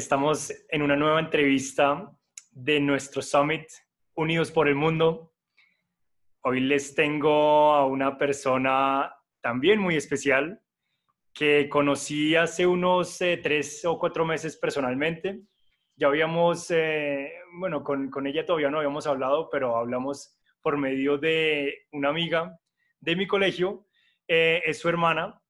[0.00, 2.10] Estamos en una nueva entrevista
[2.52, 3.66] de nuestro Summit
[4.14, 5.34] Unidos por el Mundo.
[6.40, 10.62] Hoy les tengo a una persona también muy especial
[11.34, 15.42] que conocí hace unos eh, tres o cuatro meses personalmente.
[15.96, 21.18] Ya habíamos, eh, bueno, con, con, ella todavía no habíamos hablado, pero hablamos por medio
[21.18, 22.58] de una amiga
[23.00, 23.86] de mi colegio,
[24.26, 25.42] eh, es su hermana.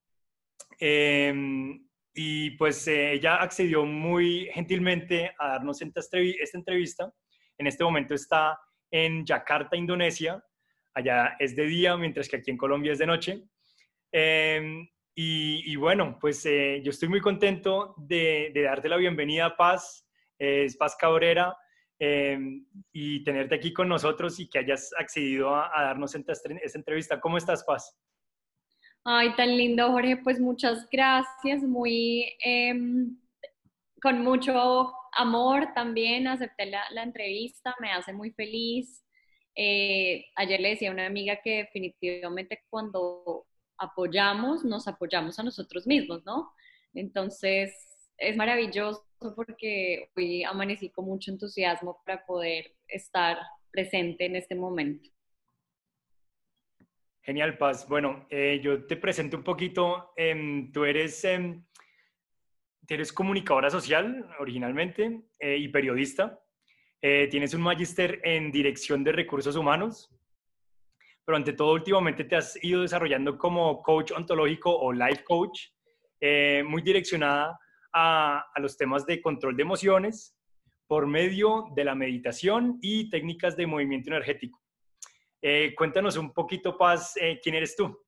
[0.80, 6.18] Em, y pues eh, ella accedió muy gentilmente a darnos esta
[6.58, 7.12] entrevista.
[7.56, 8.58] En este momento está
[8.90, 10.42] en Yakarta, Indonesia.
[10.94, 13.42] Allá es de día, mientras que aquí en Colombia es de noche.
[14.10, 20.08] Em, y, bueno, pues eh, yo estoy muy contento de, darte la bienvenida, Paz.
[20.38, 21.54] es Paz Cabrera.
[21.98, 27.20] Em, y tenerte aquí con nosotros y que hayas accedido a, darnos esta, esta entrevista.
[27.20, 27.94] ¿Cómo estás, Paz?
[29.04, 30.16] Ay, tan lindo, Jorge.
[30.18, 31.62] Pues muchas gracias.
[31.62, 33.16] Muy em,
[34.02, 37.74] con mucho amor también acepté la, entrevista.
[37.80, 39.04] Me hace muy feliz.
[39.54, 43.46] Eh, ayer le decía a una amiga que definitivamente cuando
[43.78, 46.52] apoyamos, nos apoyamos a nosotros mismos, ¿no?
[46.94, 47.72] Entonces,
[48.18, 53.38] es maravilloso porque hoy amanecí con mucho entusiasmo para poder estar
[53.70, 55.10] presente en este momento.
[57.22, 57.86] Genial, Paz.
[57.86, 60.12] Bueno, eh, yo te presento un poquito.
[60.16, 61.62] Em, tú eres, em,
[62.88, 66.40] eres comunicadora social originalmente eh, y periodista.
[67.02, 70.10] Eh, tienes un magíster en dirección de recursos humanos,
[71.24, 75.68] pero ante todo últimamente te has ido desarrollando como coach ontológico o life coach,
[76.64, 77.58] muy direccionada
[77.94, 80.36] a, a los temas de control de emociones
[80.86, 84.59] por medio de la meditación y técnicas de movimiento energético.
[85.42, 87.98] Eh, cuéntanos un poquito, Paz, eh, ¿quién eres tú?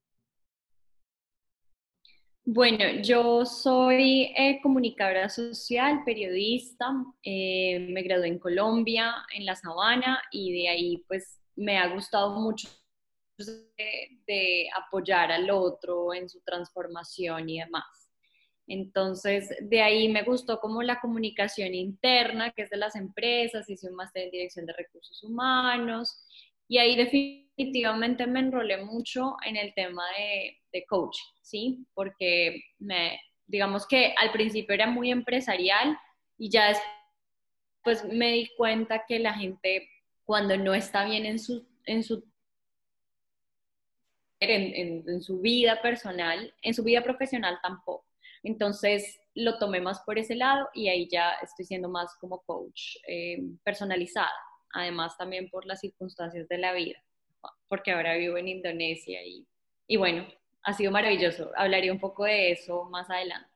[2.44, 6.90] Bueno, yo soy eh, comunicadora social, periodista,
[7.24, 12.68] me gradué en Colombia, en La Sabana, y de ahí pues me ha gustado mucho
[13.38, 18.10] de, apoyar al otro en su transformación y demás.
[18.66, 23.88] Entonces, de ahí me gustó como la comunicación interna, que es de las empresas, hice
[23.88, 26.26] un máster en dirección de recursos humanos
[26.72, 31.86] y ahí definitivamente me enrolé mucho en el tema de, de coaching, ¿sí?
[31.92, 35.98] Porque me, digamos que al principio era muy empresarial
[36.38, 36.68] y ya
[37.84, 39.86] después me di cuenta que la gente
[40.24, 42.24] cuando no está bien en su, en su
[44.40, 48.06] en, su vida personal, en su vida profesional tampoco.
[48.42, 52.96] Entonces lo tomé más por ese lado y ahí ya estoy siendo más como coach
[53.06, 54.32] eh, personalizada
[54.72, 57.02] además también por las circunstancias de la vida,
[57.68, 59.46] porque ahora vivo en Indonesia y,
[59.86, 60.26] y bueno,
[60.62, 61.50] ha sido maravilloso.
[61.56, 63.50] Hablaré un poco de eso más adelante.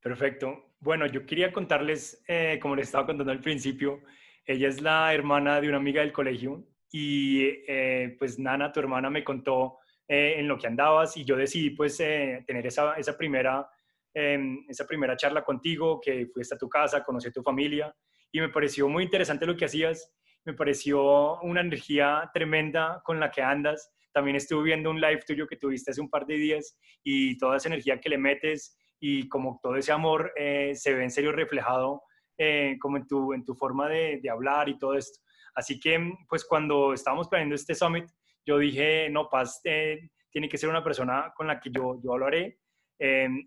[0.00, 0.72] Perfecto.
[0.80, 4.00] Bueno, yo quería contarles, eh, como les estaba contando al principio,
[4.44, 9.08] ella es la hermana de una amiga del colegio y eh, pues Nana, tu hermana,
[9.08, 13.68] me contó eh, en lo que andabas y yo decidí pues tener esa, esa primera,
[14.12, 17.94] em, esa primera charla contigo, que fuiste a tu casa, conocí a tu familia
[18.32, 20.12] y me pareció muy interesante lo que hacías,
[20.44, 23.92] me pareció una energía tremenda con la que andas.
[24.12, 27.58] También estuve viendo un live tuyo que tuviste hace un par de días y toda
[27.58, 31.32] esa energía que le metes y como todo ese amor eh, se ve en serio
[31.32, 32.02] reflejado
[32.36, 35.20] eh, como en tu, en tu forma de, de, hablar y todo esto.
[35.54, 38.08] Así que pues cuando estábamos planeando este summit,
[38.44, 42.12] yo dije, no, Paz eh, tiene que ser una persona con la que yo, yo
[42.12, 42.58] hablaré.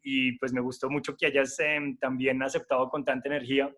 [0.03, 1.57] y pues me gustó mucho que hayas
[1.99, 3.73] también aceptado con tanta energía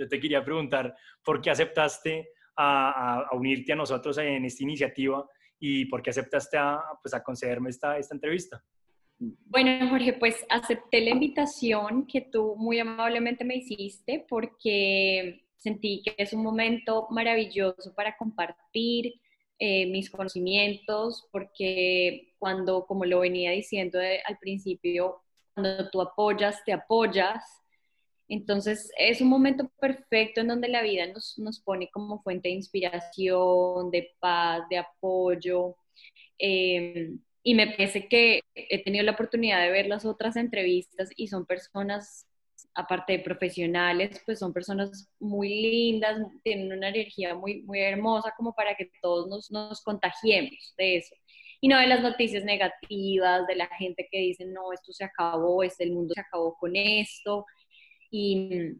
[0.00, 5.26] yo te quería preguntar por qué aceptaste a, unirte a nosotros en esta iniciativa
[5.58, 8.62] y por qué aceptaste a, pues, a concederme esta, esta entrevista.
[9.18, 16.14] Bueno, Jorge, pues acepté la invitación que tú muy amablemente me hiciste porque sentí que
[16.16, 19.20] es un momento maravilloso para compartir
[19.58, 25.20] eh, mis conocimientos, porque cuando, como lo venía diciendo al principio,
[25.52, 27.59] cuando tú apoyas, te apoyas,
[28.30, 33.90] entonces es un momento perfecto en donde la vida nos, pone como fuente de inspiración,
[33.90, 35.76] de paz, de apoyo.
[36.38, 41.28] Em, y me parece que he tenido la oportunidad de ver las otras entrevistas y
[41.28, 42.26] son personas,
[42.74, 48.54] aparte de profesionales, pues son personas muy lindas, tienen una energía muy, muy hermosa como
[48.54, 51.14] para que todos nos, nos contagiemos de eso
[51.60, 55.62] y no de las noticias negativas, de la gente que dice, no, esto se acabó,
[55.62, 57.44] este, el mundo se acabó con esto,
[58.10, 58.76] y,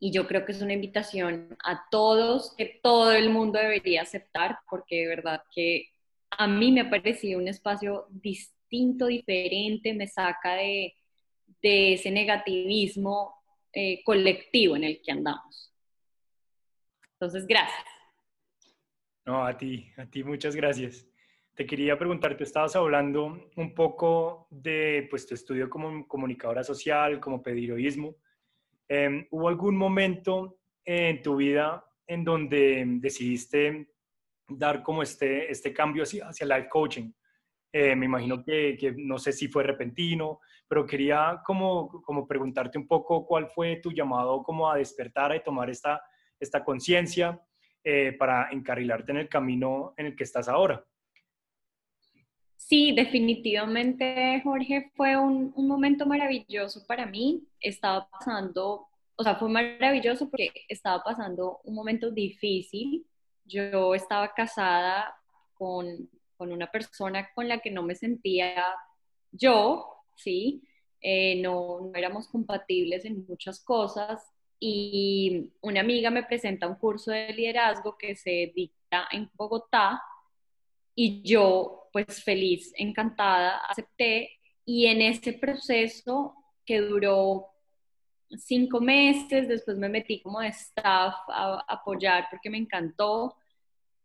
[0.00, 5.00] yo creo que es una invitación a todos, que todo el mundo debería aceptar, porque
[5.00, 5.88] de verdad que
[6.30, 10.94] a mí me ha parecido un espacio distinto, diferente, me saca de,
[11.60, 13.34] de ese negativismo
[13.72, 15.74] eh, colectivo en el que andamos.
[17.12, 17.84] Entonces, gracias.
[19.26, 21.06] No, a ti, a ti muchas gracias.
[21.54, 27.18] Te quería preguntar, tú estabas hablando un poco de pues, tu estudio como comunicadora social,
[27.18, 28.14] como pediroísmo.
[28.88, 33.90] Em, ¿Hubo algún momento en tu vida en donde decidiste
[34.48, 37.12] dar como este, este cambio hacia, hacia life coaching?
[37.70, 42.78] Eh, me imagino que, que, no sé si fue repentino, pero quería como, como preguntarte
[42.78, 46.02] un poco cuál fue tu llamado como a despertar y tomar esta,
[46.40, 47.40] esta conciencia
[47.84, 50.84] eh, para encarrilarte en el camino en el que estás ahora.
[52.58, 57.44] Sí, definitivamente, Jorge, fue un, momento maravilloso para mí.
[57.60, 63.06] Estaba pasando, o sea, fue maravilloso porque estaba pasando un momento difícil.
[63.44, 65.16] Yo estaba casada
[65.54, 68.54] con, una persona con la que no me sentía
[69.32, 70.62] yo, ¿sí?
[71.00, 74.22] Eh, no, no éramos compatibles en muchas cosas
[74.60, 80.02] y una amiga me presenta un curso de liderazgo que se dicta en Bogotá
[81.00, 84.30] y yo pues feliz, encantada, acepté.
[84.64, 86.34] Y en ese proceso
[86.66, 87.46] que duró
[88.36, 93.36] cinco meses, después me metí como de staff a, apoyar porque me encantó.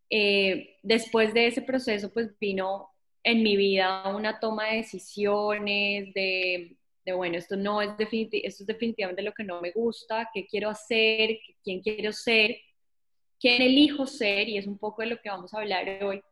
[0.08, 2.90] Eh, después de ese proceso pues vino
[3.24, 6.76] en mi vida una toma de decisiones, de,
[7.12, 11.40] bueno, esto no es, esto es definitivamente lo que no me gusta, qué quiero hacer,
[11.64, 12.56] quién quiero ser,
[13.40, 16.22] quién elijo ser, y es un poco de lo que vamos a hablar hoy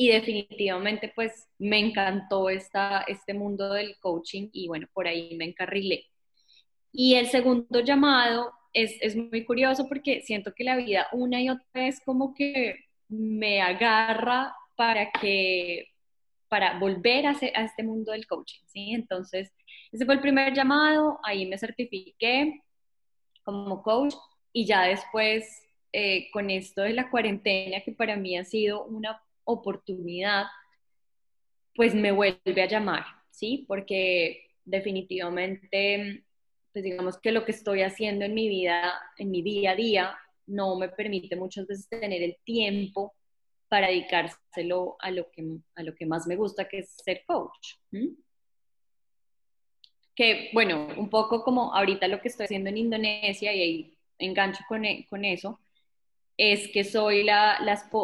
[0.00, 5.44] y definitivamente pues me encantó esta, este mundo del coaching y bueno, por ahí me
[5.44, 6.06] encarrilé.
[6.92, 11.50] Y el segundo llamado es, es muy curioso porque siento que la vida una y
[11.50, 12.76] otra vez como que
[13.08, 15.88] me agarra para que
[16.48, 18.92] para volver a, este mundo del coaching, ¿sí?
[18.92, 19.52] Entonces,
[19.90, 22.62] ese fue el primer llamado, ahí me certifiqué
[23.42, 24.14] como coach
[24.52, 25.44] y ya después
[25.92, 30.44] eh, con esto de la cuarentena, que para mí ha sido una oportunidad,
[31.74, 33.64] pues me vuelve a llamar, ¿sí?
[33.66, 36.24] Porque definitivamente,
[36.72, 40.18] pues digamos que lo que estoy haciendo en mi vida, en mi día a día,
[40.46, 43.14] no me permite muchas veces tener el tiempo
[43.68, 45.44] para dedicárselo a lo que,
[45.76, 47.76] a lo que más me gusta, que es ser coach.
[50.14, 54.62] Que, bueno, un poco como ahorita lo que estoy haciendo en Indonesia y ahí engancho
[54.68, 55.60] con, con eso,
[56.38, 57.58] es que soy la,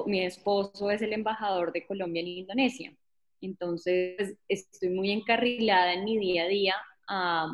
[0.06, 2.94] mi esposo es el embajador de Colombia en Indonesia.
[3.40, 6.74] Entonces, estoy muy encarrilada en mi día a día
[7.06, 7.48] a,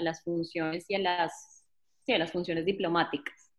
[0.00, 1.66] las, funciones y a las,
[2.08, 3.52] a las funciones diplomáticas.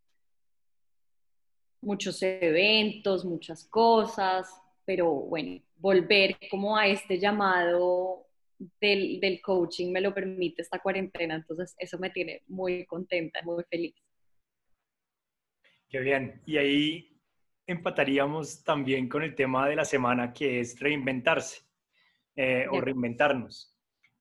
[1.82, 4.50] Muchos eventos, muchas cosas,
[4.84, 8.26] pero bueno, volver como a este llamado
[8.80, 13.64] del, del coaching me lo permite esta cuarentena, entonces eso me tiene muy contenta, muy
[13.70, 13.96] feliz.
[15.92, 16.42] Qué bien.
[16.46, 17.20] Y ahí
[17.68, 21.64] empataríamos también con el tema de la semana que es reinventarse
[22.33, 23.76] eh, o reinventarnos.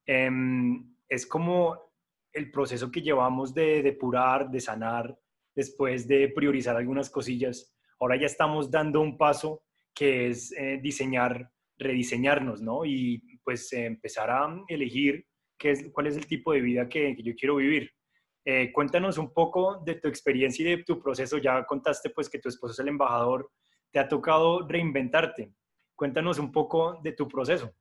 [0.05, 1.79] Em, es como
[2.33, 5.17] el proceso que llevamos de depurar, de sanar,
[5.55, 7.73] después de priorizar algunas cosillas.
[8.01, 9.63] Ahora ya estamos dando un paso
[9.95, 12.85] que es eh, diseñar, rediseñarnos, ¿no?
[12.85, 15.25] Y pues empezar a elegir
[15.57, 17.93] qué es, cuál es el tipo de vida que yo quiero vivir.
[18.45, 21.39] Eh, cuéntanos un poco de tu experiencia y de tu proceso.
[21.39, 23.51] Ya contaste pues que tu esposo es el embajador.
[23.91, 25.53] Te ha tocado reinventarte.
[25.95, 27.73] Cuéntanos un poco de tu proceso.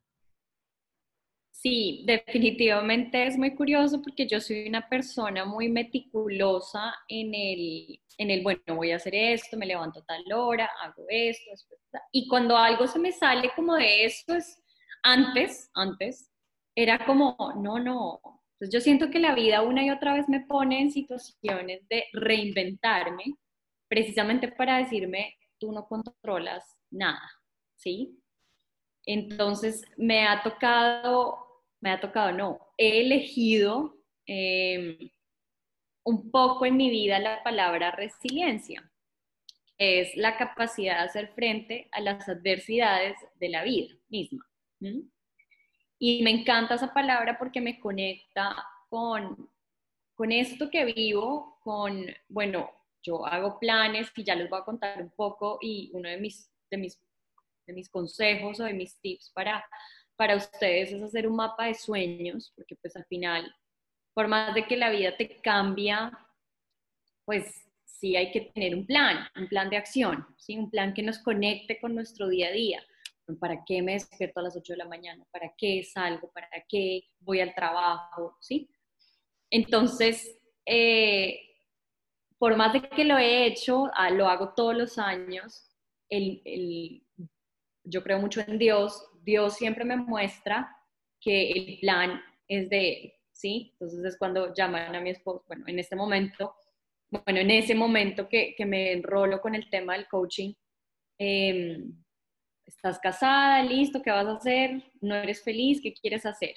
[1.61, 8.31] Sí, definitivamente es muy curioso porque yo soy una persona muy meticulosa en el, en
[8.31, 11.51] el, bueno, voy a hacer esto, me levanto a tal hora, hago esto,
[12.13, 14.63] y cuando algo se me sale como de esto, es
[15.03, 16.31] antes, antes,
[16.73, 18.21] era como, no, no,
[18.59, 22.03] entonces yo siento que la vida una y otra vez me pone en situaciones de
[22.11, 23.35] reinventarme,
[23.87, 27.31] precisamente para decirme, tú no controlas nada,
[27.77, 28.19] ¿sí?
[29.05, 35.09] Entonces me ha tocado, me ha tocado, no, he elegido em,
[36.03, 38.91] un poco en mi vida la palabra resiliencia.
[39.77, 44.45] Es la capacidad de hacer frente a las adversidades de la vida misma.
[46.00, 48.56] Y me encanta esa palabra porque me conecta
[48.89, 49.50] con,
[50.15, 52.72] con esto que vivo, con, bueno,
[53.03, 56.50] yo hago planes y ya les voy a contar un poco y uno de mis,
[56.72, 56.98] de mis,
[57.68, 59.63] de mis consejos o de mis tips para,
[60.15, 63.53] para ustedes es hacer un mapa de sueños, porque pues al final,
[64.13, 66.18] por más de que la vida te cambia,
[67.25, 70.58] pues sí hay que tener un plan, un plan de acción, ¿sí?
[70.58, 72.82] un plan que nos conecte con nuestro día a día
[73.38, 75.25] ¿para qué me despierto a las 8 de la mañana?
[75.31, 76.31] ¿Para qué salgo?
[76.31, 78.38] ¿Para qué voy al trabajo?
[78.39, 78.69] ¿Sí?
[79.51, 81.39] Entonces, eh,
[82.38, 85.69] por más de que lo he hecho, ah, lo hago todos los años,
[87.83, 90.75] yo creo mucho en Dios, Dios siempre me muestra
[91.19, 93.71] que el plan es de Él, ¿sí?
[93.74, 96.55] Entonces es cuando llaman a mi esposo, bueno, en este momento,
[97.09, 100.53] bueno, en ese momento que, me enrolo con el tema del coaching,
[101.17, 101.93] em,
[102.69, 104.91] estás casada, listo, ¿qué vas a hacer?
[105.01, 106.53] No eres feliz, ¿qué quieres hacer?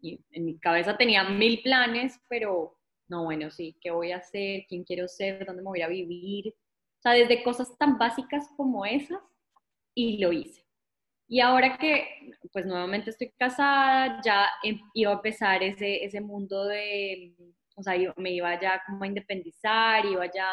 [0.00, 2.78] Y en mi cabeza tenía mil planes, pero
[3.08, 4.64] no, bueno, sí, ¿qué voy a hacer?
[4.68, 5.44] ¿Quién quiero ser?
[5.46, 6.48] ¿Dónde me voy a vivir?
[6.48, 9.20] O sea, desde cosas tan básicas como esas,
[9.94, 10.64] y lo hice.
[11.28, 16.64] Y ahora que, pues nuevamente estoy casada, ya em, iba a empezar ese, ese mundo
[16.64, 17.34] de,
[17.76, 20.48] o sea, me iba ya como a independizar, iba ya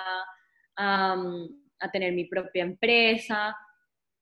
[0.77, 3.55] a tener mi propia empresa.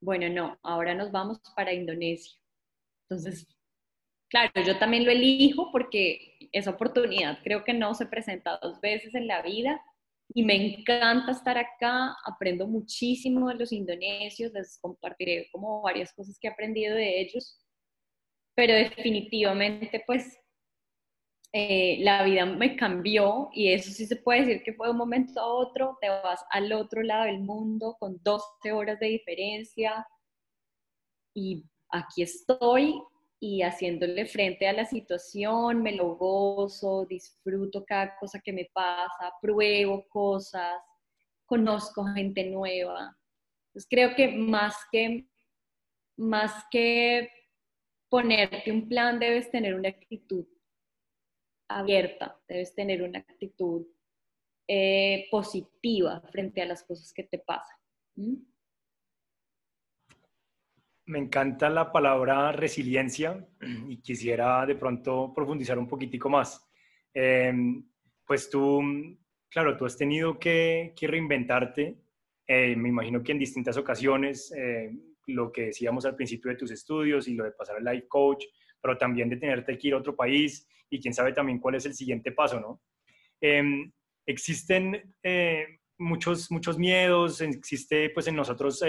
[0.03, 2.37] Bueno, no, ahora nos vamos para Indonesia.
[3.07, 3.47] Entonces,
[4.29, 9.15] claro, yo también lo elijo porque esa oportunidad creo que no se presenta dos veces
[9.15, 9.81] en la vida
[10.33, 16.37] y me encanta estar acá, aprendo muchísimo de los indonesios, les compartiré como varias cosas
[16.37, 17.63] que he aprendido de ellos,
[18.55, 20.37] pero definitivamente pues
[21.55, 24.97] eh, la vida me cambió y eso sí se puede decir que fue de un
[24.97, 30.07] momento a otro, te vas al otro lado del mundo con 12 horas de diferencia
[31.35, 32.99] y aquí estoy
[33.39, 39.31] y haciéndole frente a la situación, me lo gozo, disfruto cada cosa que me pasa,
[39.39, 40.81] pruebo cosas,
[41.45, 43.15] conozco gente nueva.
[43.67, 45.27] Entonces creo que más que,
[46.17, 47.29] más que
[48.09, 50.47] ponerte un plan, debes tener una actitud
[51.77, 53.85] abierta, debes tener una actitud
[54.67, 57.77] eh, positiva frente a las cosas que te pasan.
[61.05, 63.45] Me encanta la palabra resiliencia
[63.89, 66.65] y quisiera de pronto profundizar un poquitico más.
[67.13, 67.85] Em,
[68.25, 68.81] pues tú,
[69.49, 71.97] claro, tú has tenido que, reinventarte,
[72.47, 74.91] eh, me imagino que en distintas ocasiones, eh,
[75.27, 78.45] lo que decíamos al principio de tus estudios y lo de pasar al life coach,
[78.83, 81.85] pero también de tenerte que ir a otro país y quién sabe también cuál es
[81.85, 82.81] el siguiente paso, ¿no?
[83.41, 83.91] Em,
[84.25, 88.83] existen eh, muchos, muchos miedos, existe pues en nosotros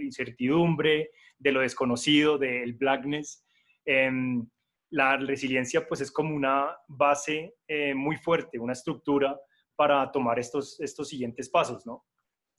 [0.00, 3.44] incertidumbre, de lo desconocido, del blackness.
[3.84, 4.46] Em,
[4.90, 9.38] la resiliencia pues es como una base eh, muy fuerte, una estructura
[9.76, 12.04] para tomar estos, estos siguientes pasos, ¿no?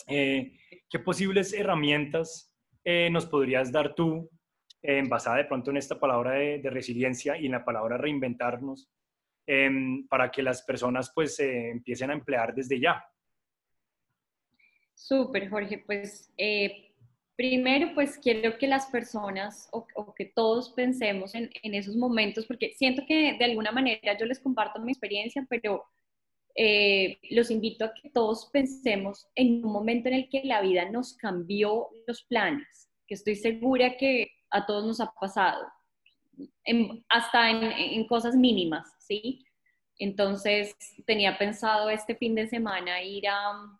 [0.07, 0.53] Eh,
[0.89, 2.51] ¿Qué posibles herramientas
[2.83, 4.29] eh, nos podrías dar tú,
[5.07, 8.89] basada de pronto en esta palabra de, resiliencia y en la palabra reinventarnos,
[9.45, 13.05] em, para que las personas pues empiecen a emplear desde ya?
[14.93, 15.79] Súper, Jorge.
[15.79, 16.31] Pues
[17.41, 23.01] Primero, pues quiero que las personas o, que todos pensemos en, esos momentos, porque siento
[23.07, 25.83] que de alguna manera yo les comparto mi experiencia, pero
[26.53, 30.87] eh, los invito a que todos pensemos en un momento en el que la vida
[30.91, 35.67] nos cambió los planes, que estoy segura que a todos nos ha pasado,
[37.09, 39.45] hasta en, cosas mínimas, ¿sí?
[39.97, 43.79] Entonces tenía pensado este fin de semana ir a,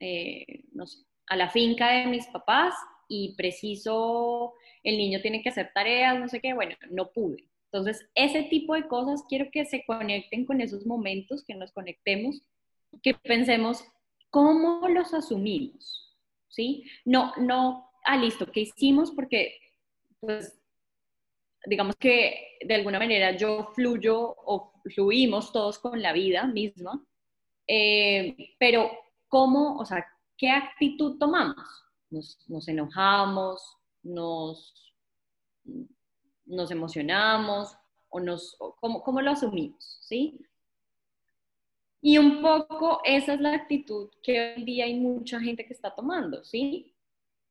[0.00, 2.74] eh, no sé, a la finca de mis papás
[3.08, 7.48] y preciso, el niño tiene que hacer tareas, no sé qué, bueno, no pude.
[7.72, 12.42] Entonces, ese tipo de cosas quiero que se conecten con esos momentos, que nos conectemos,
[13.02, 13.84] que pensemos
[14.30, 16.16] cómo los asumimos,
[16.48, 16.84] ¿sí?
[17.04, 19.10] No, no, ah, listo, ¿qué hicimos?
[19.10, 19.58] Porque,
[20.20, 20.58] pues,
[21.66, 27.04] digamos que de alguna manera yo fluyo o fluimos todos con la vida misma,
[27.66, 28.90] eh, pero
[29.28, 30.06] cómo, o sea,
[30.38, 31.56] ¿qué actitud tomamos?
[32.10, 34.94] Nos, enojamos, nos,
[36.44, 37.76] nos emocionamos
[38.08, 39.98] o nos, ¿cómo, lo asumimos?
[40.02, 40.40] ¿sí?
[42.00, 45.92] Y un poco esa es la actitud que hoy día hay mucha gente que está
[45.94, 46.95] tomando, ¿sí?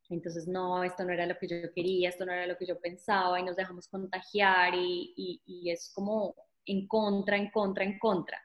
[0.09, 2.79] Entonces, no, esto no era lo que yo quería, esto no era lo que yo
[2.79, 6.35] pensaba y nos dejamos contagiar y, y es como
[6.65, 8.41] en contra, en contra, en contra.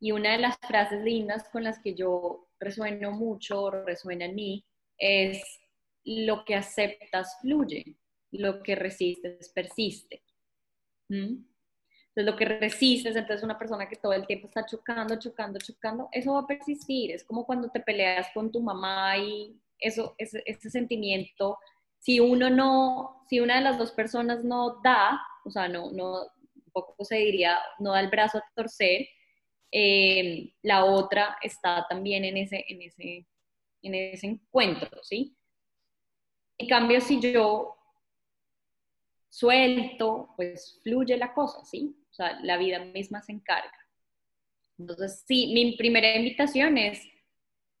[0.00, 4.64] Y una de las frases lindas con las que yo resueno mucho, resuena en mí,
[4.96, 5.42] es
[6.04, 7.96] lo que aceptas fluye,
[8.30, 10.22] lo que resistes persiste.
[11.08, 11.44] ¿Mm?
[12.08, 16.08] Entonces, lo que resistes, entonces una persona que todo el tiempo está chocando, chocando, chocando,
[16.12, 17.12] eso va a persistir.
[17.12, 21.58] Es como cuando te peleas con tu mamá y eso, ese, sentimiento,
[21.98, 26.22] si uno no, si una de las dos personas no da, o sea, no, no,
[26.22, 29.08] un poco se diría, no da el brazo a torcer,
[29.70, 33.26] eh, la otra está también en ese, en ese,
[33.82, 35.36] en ese encuentro, ¿sí?
[36.56, 37.76] En cambio, si yo
[39.28, 41.96] suelto, pues fluye la cosa, ¿sí?
[42.10, 43.72] O sea, la vida misma se encarga.
[44.78, 47.02] Entonces, sí, mi primera invitación es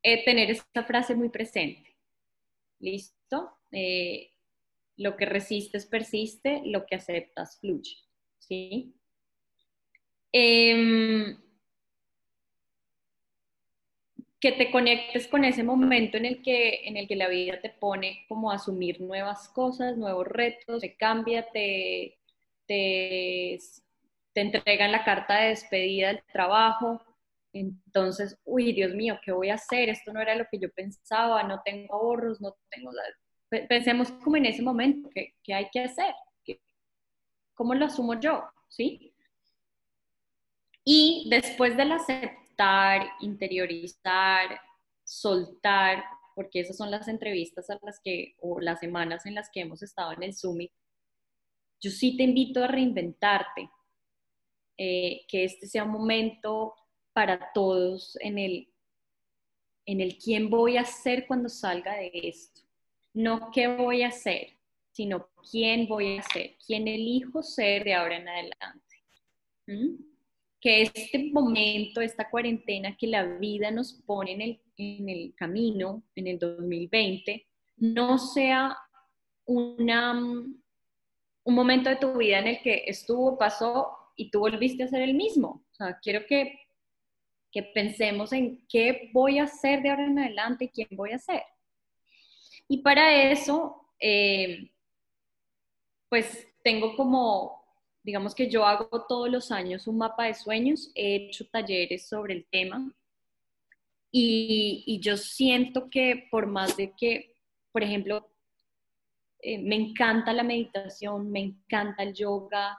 [0.02, 1.87] eh, tener esta frase muy presente.
[2.80, 3.58] ¿Listo?
[3.72, 4.32] Eh,
[4.96, 7.96] lo que resistes persiste, lo que aceptas fluye.
[8.38, 8.94] ¿Sí?
[10.32, 11.36] Em,
[14.40, 17.70] que te conectes con ese momento en el, que, en el que la vida te
[17.70, 22.18] pone como a asumir nuevas cosas, nuevos retos, te cambia, te,
[22.66, 23.58] te,
[24.32, 27.02] te entregan la carta de despedida del trabajo.
[27.52, 29.88] Entonces, uy, Dios mío, ¿qué voy a hacer?
[29.88, 32.90] Esto no era lo que yo pensaba, no tengo ahorros, no tengo...
[33.68, 36.14] Pensemos como en ese momento, ¿qué, qué hay que hacer?
[37.54, 38.44] ¿Cómo lo asumo yo?
[38.68, 39.12] ¿Sí?
[40.84, 44.60] Y después del aceptar, interiorizar,
[45.02, 49.60] soltar, porque esas son las entrevistas a las que, o las semanas en las que
[49.60, 50.70] hemos estado en el Summit,
[51.80, 53.70] yo sí te invito a reinventarte,
[54.76, 56.74] eh, que este sea un momento
[57.18, 58.68] para todos en el,
[59.86, 62.60] en el quién voy a ser cuando salga de esto.
[63.12, 64.56] No qué voy a hacer,
[64.92, 68.96] sino quién voy a ser, quién elijo ser de ahora en adelante.
[69.66, 69.96] ¿Mm?
[70.60, 76.04] que este momento, esta cuarentena que la vida nos pone en el, en el camino,
[76.14, 77.48] en el 2020,
[77.78, 78.78] no sea
[79.44, 84.88] una, un momento de tu vida en el que estuvo, pasó y tú volviste a
[84.88, 85.64] ser el mismo.
[85.72, 86.67] O sea, quiero que,
[87.50, 91.18] que pensemos en qué voy a hacer de ahora en adelante y quién voy a
[91.18, 91.42] ser.
[92.68, 94.70] Y para eso, eh,
[96.08, 97.58] pues tengo como
[98.08, 102.32] digamos que yo hago todos los años un mapa de sueños, he hecho talleres sobre
[102.32, 102.90] el tema
[104.10, 107.34] y, yo siento que por más de que,
[107.70, 108.26] por ejemplo,
[109.40, 112.78] eh, me encanta la meditación, me encanta el yoga,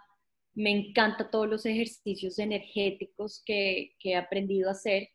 [0.59, 5.07] me encanta todos los ejercicios energéticos que, he aprendido a hacer,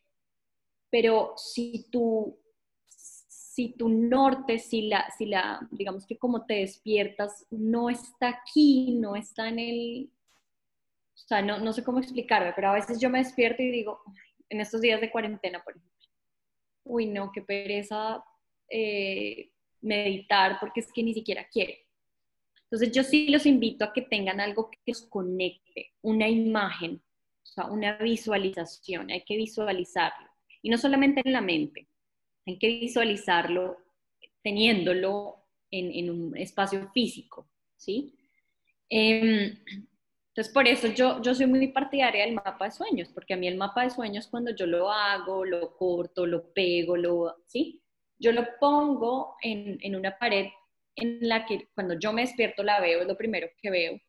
[0.89, 2.39] pero si tú
[2.87, 8.97] si tu norte, si la, si la, digamos que como te despiertas, no está aquí,
[8.99, 10.09] no está en el,
[11.13, 14.01] o sea, no, no sé cómo explicarme, pero a veces yo me despierto y digo,
[14.49, 16.09] en estos días de cuarentena, por ejemplo,
[16.85, 18.25] uy, no, qué pereza
[18.67, 21.84] eh, meditar porque es que ni siquiera quiero.
[22.75, 27.01] Entonces yo sí los invito a que tengan algo que los conecte, una imagen,
[27.41, 30.29] o sea, una visualización, hay que visualizarlo.
[30.61, 31.87] Y no solamente en la mente,
[32.45, 33.77] hay que visualizarlo
[34.43, 35.37] teniéndolo
[35.71, 38.13] en, un espacio físico, ¿sí?
[38.89, 39.57] Em,
[40.27, 43.47] entonces, por eso yo, yo soy muy partidaria del mapa de sueños, porque a mí
[43.47, 47.81] el mapa de sueños cuando yo lo hago, lo corto, lo pego, lo, ¿sí?
[48.19, 50.47] Yo lo pongo en, en una pared
[50.95, 53.99] en la que cuando yo me despierto la veo, es lo primero que veo.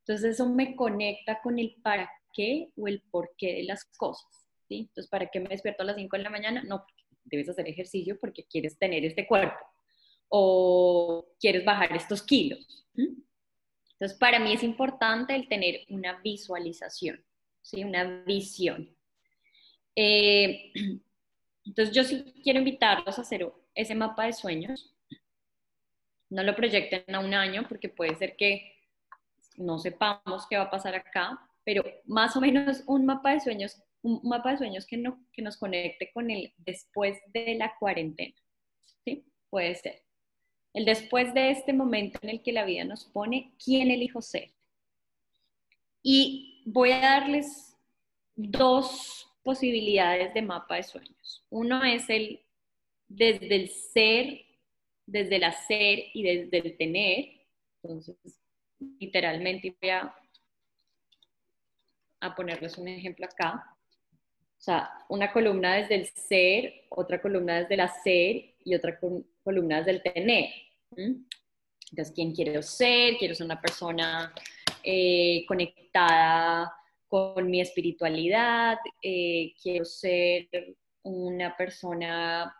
[0.00, 4.46] Entonces eso me conecta con el para qué o el por qué de las cosas.
[4.68, 4.80] ¿sí?
[4.88, 6.62] Entonces, ¿para qué me despierto a las 5 de la mañana?
[6.62, 6.84] No,
[7.24, 9.58] debes hacer ejercicio porque quieres tener este cuerpo
[10.28, 12.86] o quieres bajar estos kilos.
[12.94, 17.24] Entonces, para mí es importante el tener una visualización,
[17.62, 17.82] ¿sí?
[17.82, 18.94] una visión.
[19.94, 20.72] Eh,
[21.64, 24.95] entonces, yo sí quiero invitarlos a hacer ese mapa de sueños.
[26.28, 28.72] No lo proyecten a un año porque puede ser que
[29.56, 33.82] no sepamos qué va a pasar acá, pero más o menos un mapa de sueños
[34.06, 38.34] un mapa de sueños que, no, que nos conecte con el después de la cuarentena.
[39.04, 39.24] ¿Sí?
[39.50, 40.02] Puede ser.
[40.72, 44.52] El después de este momento en el que la vida nos pone, ¿quién elijo ser?
[46.02, 47.76] Y voy a darles
[48.36, 51.44] dos posibilidades de mapa de sueños.
[51.50, 52.40] Uno es el
[53.08, 54.45] desde el ser,
[55.06, 57.26] desde el hacer y desde el tener.
[57.82, 58.16] Entonces,
[58.98, 60.14] literalmente voy a,
[62.20, 63.64] a ponerles un ejemplo acá.
[64.58, 68.98] O sea, una columna desde el ser, otra columna desde el hacer y otra
[69.44, 70.50] columna desde el tener.
[70.96, 73.16] Entonces, ¿quién quiero ser?
[73.16, 74.32] Quiero ser una persona
[74.82, 76.72] eh, conectada
[77.08, 80.48] con mi espiritualidad, eh, quiero ser
[81.02, 82.54] una persona,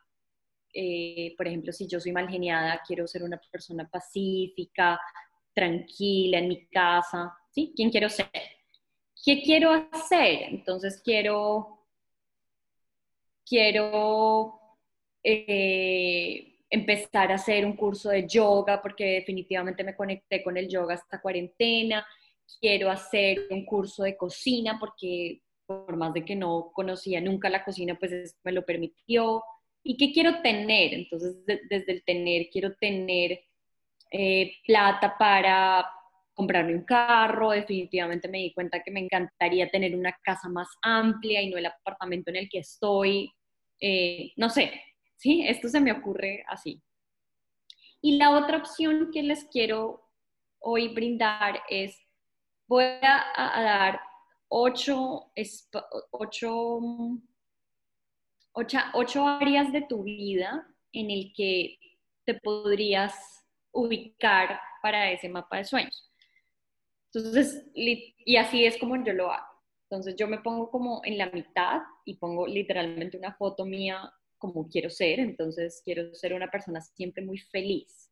[0.78, 5.00] eh, por ejemplo, si yo soy mal geniada, quiero ser una persona pacífica,
[5.54, 7.72] tranquila en mi casa, ¿sí?
[7.74, 8.28] ¿Quién quiero ser?
[9.24, 10.42] ¿Qué quiero hacer?
[10.50, 11.76] Entonces quiero
[13.48, 14.60] quiero
[15.22, 20.94] eh, empezar a hacer un curso de yoga porque definitivamente me conecté con el yoga
[20.94, 22.06] esta cuarentena,
[22.60, 27.64] quiero hacer un curso de cocina porque por más de que no conocía nunca la
[27.64, 29.42] cocina, pues me lo permitió.
[29.88, 30.94] ¿Y qué quiero tener?
[30.94, 33.40] Entonces, desde el tener, quiero tener
[34.10, 35.86] eh, plata para
[36.34, 41.40] comprarme un carro, definitivamente me di cuenta que me encantaría tener una casa más amplia
[41.40, 43.32] y no el apartamento en el que estoy,
[43.80, 44.72] eh, no sé,
[45.16, 45.46] ¿sí?
[45.46, 46.82] Esto se me ocurre así.
[48.02, 50.10] Y la otra opción que les quiero
[50.58, 51.96] hoy brindar es,
[52.66, 54.00] voy a, dar
[54.48, 55.32] ocho,
[56.10, 56.80] ocho,
[58.56, 61.78] ocho áreas de tu vida en el que
[62.24, 63.14] te podrías
[63.72, 66.10] ubicar para ese mapa de sueños.
[67.12, 69.46] Entonces, y así es como yo lo hago.
[69.88, 74.68] Entonces yo me pongo como en la mitad y pongo literalmente una foto mía como
[74.68, 75.20] quiero ser.
[75.20, 78.10] Entonces quiero ser una persona siempre muy feliz,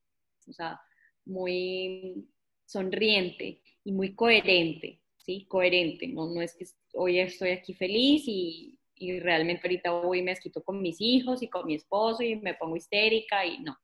[0.48, 0.80] o sea,
[1.24, 2.28] muy
[2.64, 5.46] sonriente y muy coherente, ¿sí?
[5.48, 6.06] Coherente.
[6.08, 10.32] No, no es que hoy estoy aquí feliz y, y realmente ahorita voy y me
[10.32, 13.76] esquito con mis hijos y con mi esposo y me pongo histérica y no.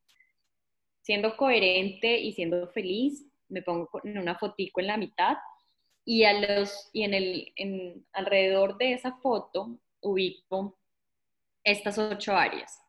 [1.02, 5.36] Siendo coherente y siendo feliz, me pongo en una fotico en la mitad
[6.04, 10.78] y, a los, y en el, en, alrededor de esa foto ubico
[11.64, 12.80] estas ocho áreas.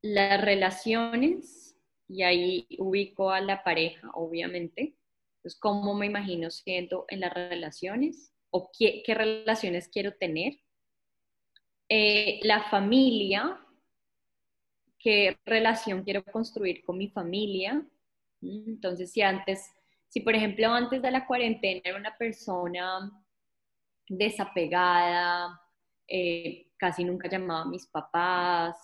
[0.00, 1.76] Las relaciones,
[2.08, 4.94] y ahí ubico a la pareja, obviamente.
[5.38, 8.32] Entonces, ¿cómo me imagino siendo en las relaciones?
[8.50, 10.54] ¿O qué, qué relaciones quiero tener?
[11.88, 13.58] Eh, la familia,
[14.98, 17.82] qué relación quiero construir con mi familia.
[18.40, 19.72] Entonces, si antes
[20.08, 23.12] si, por ejemplo, antes de la cuarentena era una persona
[24.08, 25.60] desapegada,
[26.06, 28.76] eh, casi nunca llamaba a mis papás,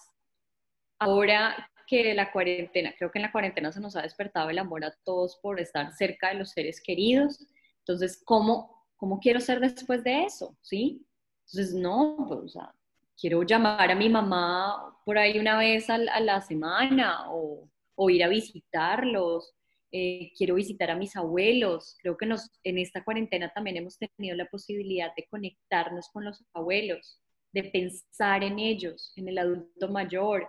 [0.99, 4.85] ahora que la cuarentena, creo que en la cuarentena se nos ha despertado el amor
[4.85, 7.47] a todos por estar cerca de los seres queridos.
[7.79, 10.57] Entonces, ¿cómo, cómo quiero ser después de eso?
[10.61, 11.07] ¿Sí?
[11.47, 12.75] Entonces, no, pues, o sea,
[13.19, 18.25] quiero llamar a mi mamá por ahí una vez a, la semana o, o, ir
[18.25, 19.55] a visitarlos
[19.97, 21.97] eh, quiero visitar a mis abuelos.
[22.03, 26.45] Creo que nos, en esta cuarentena también hemos tenido la posibilidad de conectarnos con los
[26.53, 27.21] abuelos,
[27.53, 30.49] de pensar en ellos, en el adulto mayor.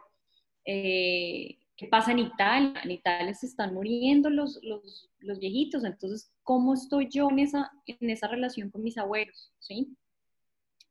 [0.65, 2.73] Eh, ¿Qué pasa en Italia?
[2.83, 7.71] En Italia se están muriendo los, los, los, viejitos, entonces, ¿cómo estoy yo en esa,
[7.85, 9.53] en esa relación con mis abuelos?
[9.59, 9.95] ¿Sí?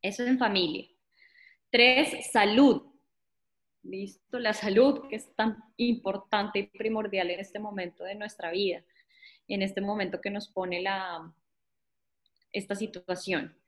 [0.00, 0.86] Eso es en familia.
[1.74, 2.82] Tres, salud.
[3.82, 8.84] Listo, la salud, que es tan importante y primordial en este momento de nuestra vida,
[9.48, 11.34] en este momento que nos pone la,
[12.52, 13.58] esta situación.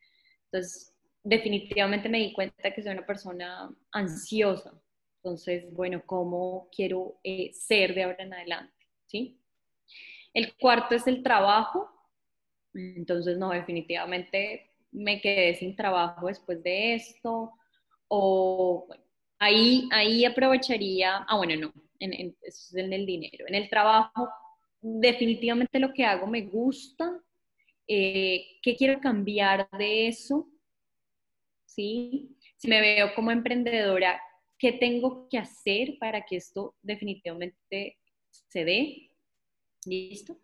[0.44, 4.80] Entonces, definitivamente me di cuenta que soy una persona ansiosa.
[5.16, 8.86] Entonces, bueno, ¿cómo quiero eh, ser de ahora en adelante?
[9.06, 9.40] ¿Sí?
[10.32, 11.90] El cuarto es el trabajo.
[12.72, 17.52] Entonces, no, definitivamente me quedé sin trabajo después de esto.
[18.08, 18.86] O,
[19.38, 23.44] Ahí, ahí aprovecharía, ah, bueno, no, en, es en el dinero.
[23.46, 24.28] En el trabajo,
[24.80, 27.20] definitivamente lo que hago me gusta.
[27.86, 30.48] Eh, ¿Qué quiero cambiar de eso?
[31.66, 32.34] ¿Sí?
[32.56, 34.20] Si me veo como emprendedora,
[34.58, 37.98] ¿qué tengo que hacer para que esto definitivamente
[38.30, 39.10] se dé?
[39.84, 40.38] ¿Listo?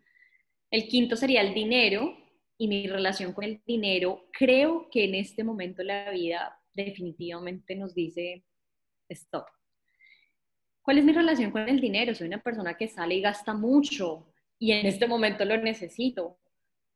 [0.70, 2.14] El quinto sería el dinero
[2.58, 4.28] y mi relación con el dinero.
[4.32, 8.44] Creo que en este momento la vida definitivamente nos dice,
[9.08, 9.46] stop.
[10.82, 12.14] ¿Cuál es mi relación con el dinero?
[12.14, 14.26] Soy una persona que sale y gasta mucho
[14.58, 16.38] y en este momento lo necesito.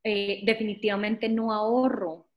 [0.03, 2.29] Eh, definitivamente no ahorro.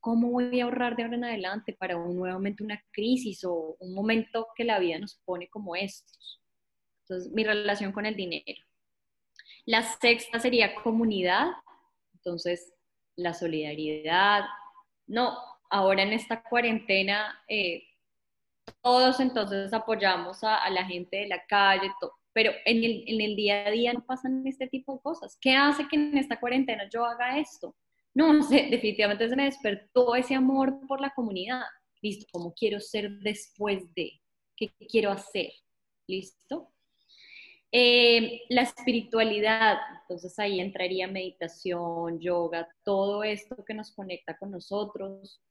[0.00, 3.94] ¿Cómo voy a ahorrar de ahora en adelante para un, nuevamente una crisis o un
[3.94, 6.40] momento que la vida nos pone como estos?
[7.02, 8.62] Entonces, mi relación con el dinero.
[9.66, 11.48] La sexta sería comunidad.
[12.14, 12.72] Entonces,
[13.16, 14.44] la solidaridad.
[15.06, 15.36] No,
[15.70, 17.82] ahora en esta cuarentena eh,
[18.82, 21.90] todos entonces apoyamos a, la gente de la calle,
[22.32, 25.36] pero en el, en el, día a día no pasan este tipo de cosas.
[25.40, 27.74] ¿Qué hace que en esta cuarentena yo haga esto?
[28.14, 31.62] No, sé, definitivamente se me despertó ese amor por la comunidad.
[32.02, 34.20] Listo, ¿cómo quiero ser después de?
[34.56, 35.50] ¿Qué quiero hacer?
[36.06, 36.72] ¿Listo?
[37.70, 45.42] Eh, la espiritualidad, entonces ahí entraría meditación, yoga, todo esto que nos conecta con nosotros,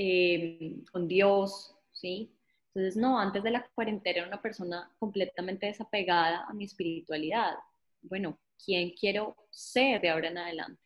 [0.00, 2.32] eh, con Dios, ¿sí?
[2.68, 7.56] Entonces, no, antes de la cuarentena era una persona completamente desapegada a mi espiritualidad.
[8.02, 10.80] Bueno, ¿quién quiero ser de ahora en adelante?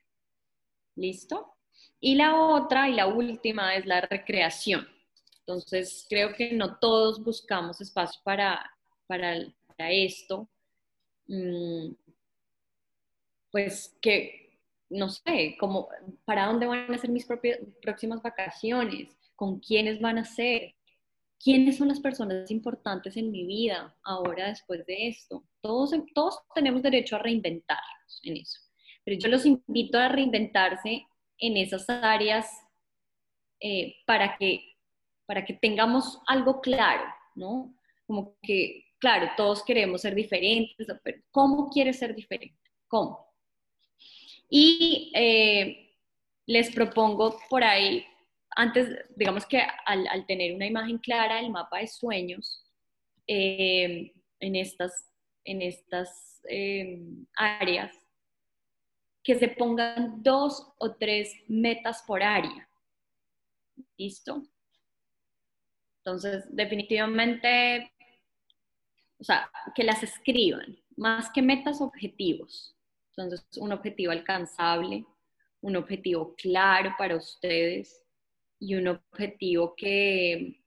[0.96, 1.54] ¿Listo?
[2.00, 4.88] Y la otra y la última es la recreación.
[5.40, 8.64] Entonces, creo que no todos buscamos espacio para,
[9.06, 10.48] para, esto.
[11.26, 11.92] Mm,
[13.50, 14.41] pues que
[14.92, 15.88] no sé, como,
[16.24, 19.16] ¿para dónde van a ser mis propias, próximas vacaciones?
[19.34, 20.74] ¿Con quiénes van a ser?
[21.42, 25.44] quiénes son las personas importantes en mi vida ahora después de esto.
[25.60, 28.60] Todos, todos tenemos derecho a reinventarnos en eso,
[29.04, 31.06] pero yo los invito a reinventarse
[31.38, 32.48] en esas áreas
[33.60, 34.76] eh, para, que,
[35.26, 37.74] para que tengamos algo claro, ¿no?
[38.06, 42.58] Como que, claro, todos queremos ser diferentes, pero ¿cómo quieres ser diferente?
[42.86, 43.31] ¿Cómo?
[44.54, 45.96] Y eh,
[46.44, 48.04] les propongo por ahí
[48.50, 48.86] antes,
[49.16, 52.62] digamos que al, tener una imagen clara del mapa de sueños
[53.26, 55.10] eh, en estas,
[55.44, 57.00] en estas eh,
[57.34, 57.96] áreas,
[59.24, 62.68] que se pongan dos o tres metas por área.
[63.96, 64.42] ¿Listo?
[66.04, 67.90] Entonces, definitivamente,
[69.18, 72.76] o sea, que las escriban, más que metas, objetivos.
[73.16, 75.04] Entonces, un objetivo alcanzable,
[75.60, 78.02] un objetivo claro para ustedes,
[78.62, 80.62] y un objetivo que,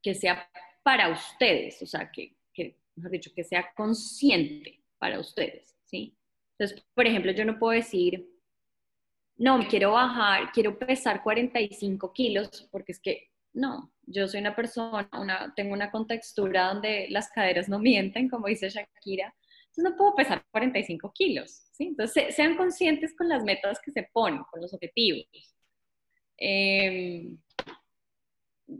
[0.00, 0.48] que sea
[0.84, 2.76] para ustedes, o sea, que, que,
[3.10, 6.16] dicho, que sea consciente para ustedes, ¿sí?
[6.52, 8.24] Entonces, por ejemplo, yo no puedo decir,
[9.36, 15.10] no, quiero bajar, quiero pesar 45 kilos, porque es que, no, yo soy una persona,
[15.12, 19.34] una, tengo una contextura donde las caderas no mienten, como dice Shakira,
[19.76, 21.88] entonces no puedo pesar 45 kilos, ¿sí?
[21.88, 25.26] Entonces, sean conscientes con las metas que se ponen, con los objetivos.
[26.38, 27.38] Em,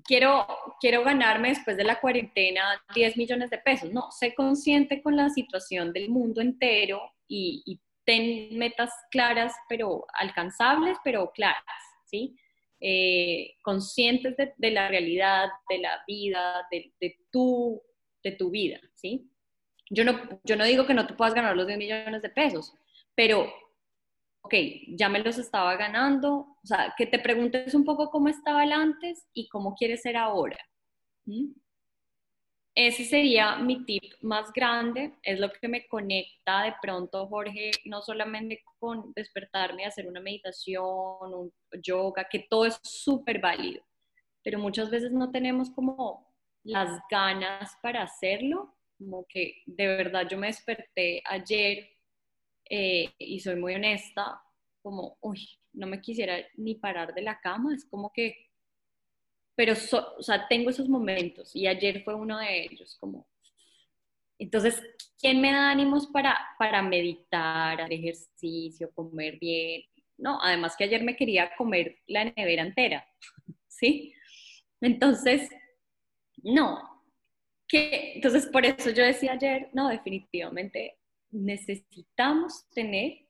[0.04, 0.46] quiero,
[0.80, 3.92] quiero ganarme después de la cuarentena 10 millones de pesos.
[3.92, 10.96] No, sé consciente con la situación del mundo entero y, ten metas claras, pero alcanzables,
[11.02, 12.36] pero claras, ¿sí?
[12.78, 17.82] Eh, conscientes de, la realidad, de la vida, de, tu,
[18.22, 19.28] de tu vida, ¿sí?
[19.90, 22.74] Yo no, yo no digo que no te puedas ganar los 10 millones de pesos,
[23.14, 23.52] pero
[24.46, 24.54] ok,
[24.88, 28.72] ya me los estaba ganando, o sea, que te preguntes un poco cómo estaba el
[28.72, 30.58] antes y cómo quieres ser ahora.
[32.72, 38.02] Ese sería mi tip más grande, es lo que me conecta de pronto, Jorge, no
[38.02, 43.82] solamente con despertarme hacer una meditación, un yoga, que todo es súper válido,
[44.44, 50.38] pero muchas veces no tenemos como las ganas para hacerlo, como que de verdad yo
[50.38, 51.88] me desperté ayer
[52.70, 54.40] eh, y soy muy honesta,
[54.82, 58.36] como, uy, no me quisiera ni parar de la cama, es como que,
[59.54, 63.26] pero, o sea, tengo esos momentos y ayer fue uno de ellos, como,
[64.38, 64.82] entonces,
[65.18, 69.82] ¿quién me da ánimos para, para meditar, hacer ejercicio, comer bien?
[70.18, 73.06] No, además que ayer me quería comer la nevera entera,
[73.68, 74.14] ¿sí?
[74.80, 75.48] Entonces,
[76.42, 76.95] no.
[77.68, 80.98] Que, entonces, por eso yo decía ayer, no, definitivamente
[81.30, 83.26] necesitamos tener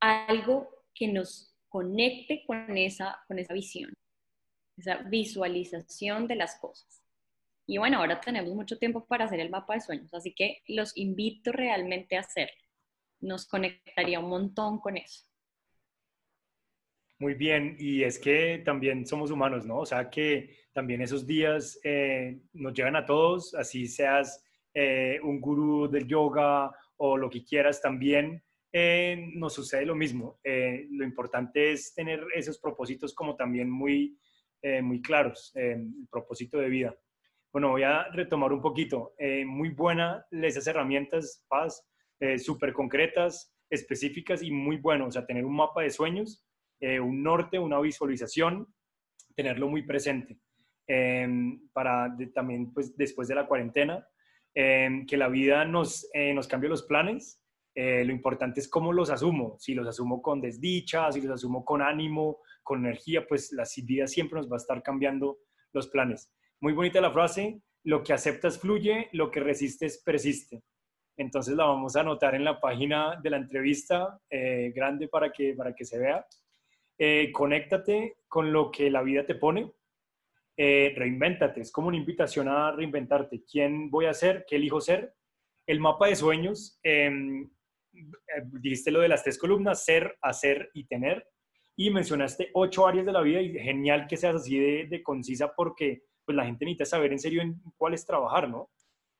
[0.00, 3.92] algo que nos conecte con esa, con esa visión,
[4.76, 7.02] esa visualización de las cosas.
[7.66, 10.96] Y bueno, ahora tenemos mucho tiempo para hacer el mapa de sueños, así que los
[10.96, 12.62] invito realmente a hacerlo.
[13.20, 15.24] Nos conectaría un montón con eso.
[17.24, 19.78] Muy bien, y es que también somos humanos, ¿no?
[19.78, 25.40] O sea que también esos días eh, nos llegan a todos, así seas eh, un
[25.40, 30.38] gurú del yoga o lo que quieras también, eh, nos sucede lo mismo.
[30.44, 34.18] Eh, lo importante es tener esos propósitos como también muy,
[34.60, 36.94] eh, muy claros, el propósito de vida.
[37.50, 39.14] Bueno, voy a retomar un poquito.
[39.46, 41.88] muy buena esas herramientas, Paz,
[42.36, 45.06] súper concretas, específicas y muy bueno.
[45.06, 46.44] O sea, tener un mapa de sueños,
[46.80, 48.66] un norte, una visualización,
[49.34, 50.38] tenerlo muy presente.
[51.72, 54.06] para también, pues, después de la cuarentena,
[54.54, 59.56] que la vida nos, nos cambie los planes eh, lo importante es cómo los asumo.
[59.58, 64.06] Si los asumo con desdicha, si los asumo con ánimo, con energía, pues la vida
[64.06, 65.38] siempre nos va a estar cambiando
[65.72, 66.32] los planes.
[66.60, 70.62] Muy bonita la frase, lo que aceptas fluye, lo que resistes persiste.
[71.16, 75.54] Entonces la vamos a anotar en la página de la entrevista, eh, grande para que,
[75.54, 76.24] para que se vea.
[76.98, 79.72] Eh, conéctate con lo que la vida te pone.
[80.56, 83.42] reinvéntate, es como una invitación a reinventarte.
[83.44, 84.44] ¿Quién voy a ser?
[84.48, 85.14] ¿Qué elijo ser?
[85.66, 87.50] El mapa de sueños em,
[87.94, 91.28] eh, dijiste lo de las tres columnas, ser, hacer y tener,
[91.76, 96.02] y mencionaste ocho áreas de la vida y genial que seas así de, concisa porque
[96.24, 98.70] pues la gente necesita saber en serio en cuál es trabajar, ¿no?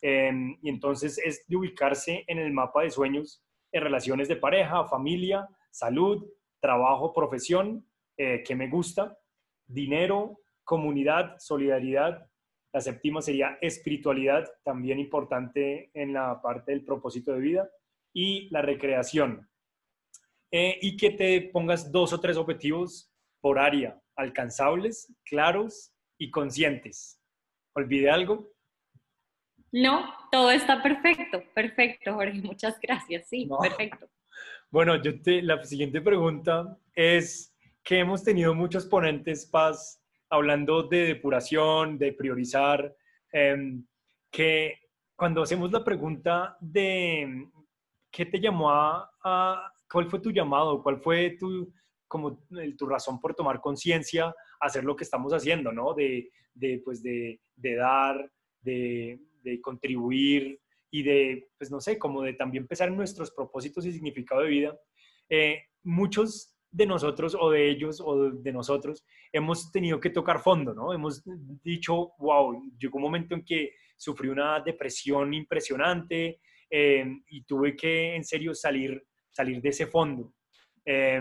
[0.01, 4.87] Em, y entonces es de ubicarse en el mapa de sueños en relaciones de pareja,
[4.87, 6.25] familia, salud,
[6.65, 9.19] trabajo, profesión, eh, que me gusta,
[9.67, 12.27] dinero, comunidad, solidaridad.
[12.73, 17.71] La séptima sería espiritualidad, también importante en la parte del propósito de vida
[18.15, 19.47] y la recreación.
[20.51, 27.21] Eh, y que te pongas dos o tres objetivos por área, alcanzables, claros y conscientes.
[27.75, 28.55] ¿Olvidé algo?
[29.71, 34.09] No, todo está perfecto, perfecto, Jorge, muchas gracias, sí, perfecto.
[34.75, 41.07] Bueno, yo te, la siguiente pregunta es que hemos tenido muchos ponentes, Paz, hablando de
[41.07, 42.93] depuración, de priorizar,
[43.31, 43.87] em,
[44.33, 44.75] que
[45.15, 47.47] cuando hacemos la pregunta de
[48.11, 51.73] qué te llamó a, cuál fue tu llamado, cuál fue tu,
[52.09, 52.43] como
[52.77, 55.95] tu razón por tomar conciencia, hacer lo que estamos haciendo, ¿no?
[55.95, 58.29] De, de pues de, de dar,
[58.61, 60.61] de, de contribuir
[60.95, 64.49] y de, pues no sé, como de también pensar en nuestros propósitos y significado de
[64.49, 64.79] vida,
[65.29, 70.73] eh, muchos de nosotros o de ellos o de nosotros hemos tenido que tocar fondo,
[70.73, 70.93] ¿no?
[70.93, 71.25] Hemos
[71.65, 78.15] dicho, wow, llegó un momento en que sufrí una depresión impresionante eh, y tuve que
[78.15, 80.33] en serio salir, salir de ese fondo.
[80.85, 81.21] Eh,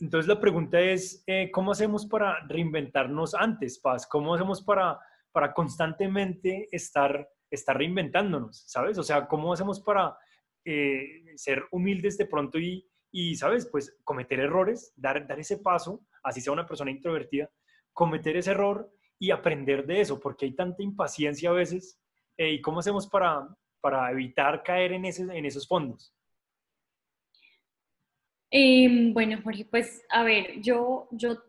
[0.00, 4.08] entonces la pregunta es, ¿cómo hacemos para reinventarnos antes, Paz?
[4.08, 4.98] ¿Cómo hacemos para
[5.32, 8.98] para constantemente estar, estar reinventándonos, ¿sabes?
[8.98, 10.16] O sea, ¿cómo hacemos para
[10.64, 13.68] eh, ser humildes de pronto y, y, ¿sabes?
[13.70, 17.50] Pues cometer errores, dar, dar ese paso, así sea una persona introvertida,
[17.92, 22.00] cometer ese error y aprender de eso, porque hay tanta impaciencia a veces.
[22.36, 23.46] ¿Y cómo hacemos para,
[23.80, 26.12] para evitar caer en, en esos fondos?
[28.54, 31.42] Eh, bueno, Jorge, pues a ver, yo, yo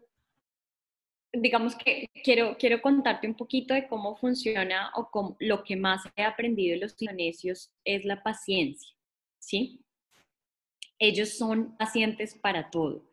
[1.33, 6.01] digamos que quiero, quiero contarte un poquito de cómo funciona o cómo, lo que más
[6.15, 8.95] he aprendido de los indonesios es la paciencia,
[9.39, 9.81] ¿sí?
[10.99, 13.09] Ellos son pacientes para todo.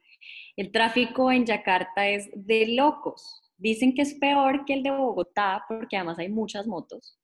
[0.57, 3.41] El tráfico en Yakarta es de locos.
[3.57, 7.19] Dicen que es peor que el de Bogotá porque además hay muchas motos,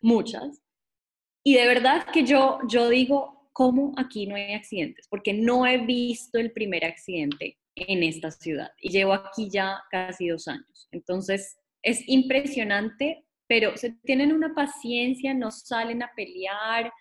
[0.00, 0.62] muchas.
[1.44, 5.06] Y de verdad que yo, yo digo, ¿cómo aquí no hay accidentes?
[5.08, 10.28] Porque no he visto el primer accidente en esta ciudad y llevo aquí ya casi
[10.28, 10.88] dos años.
[10.90, 16.92] Entonces, es impresionante, pero se tienen una paciencia, no salen a pelear,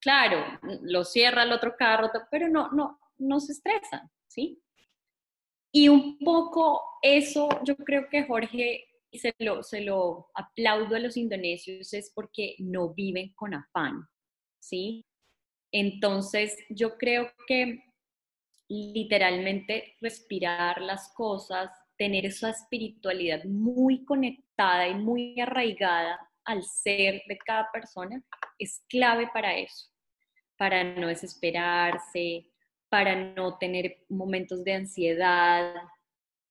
[0.00, 0.44] claro,
[0.82, 4.62] lo cierra el otro carro, pero no, no, no se estresan, ¿sí?
[5.72, 11.16] Y un poco eso, yo creo que Jorge, se lo, se lo aplaudo a los
[11.16, 14.06] indonesios, es porque no viven con afán,
[14.60, 15.04] ¿sí?
[15.72, 17.82] Entonces, yo creo que
[18.68, 27.38] literalmente respirar las cosas, tener esa espiritualidad muy conectada y muy arraigada al ser de
[27.38, 28.22] cada persona,
[28.58, 29.88] es clave para eso,
[30.56, 32.50] para no desesperarse,
[32.88, 35.74] para no tener momentos de ansiedad.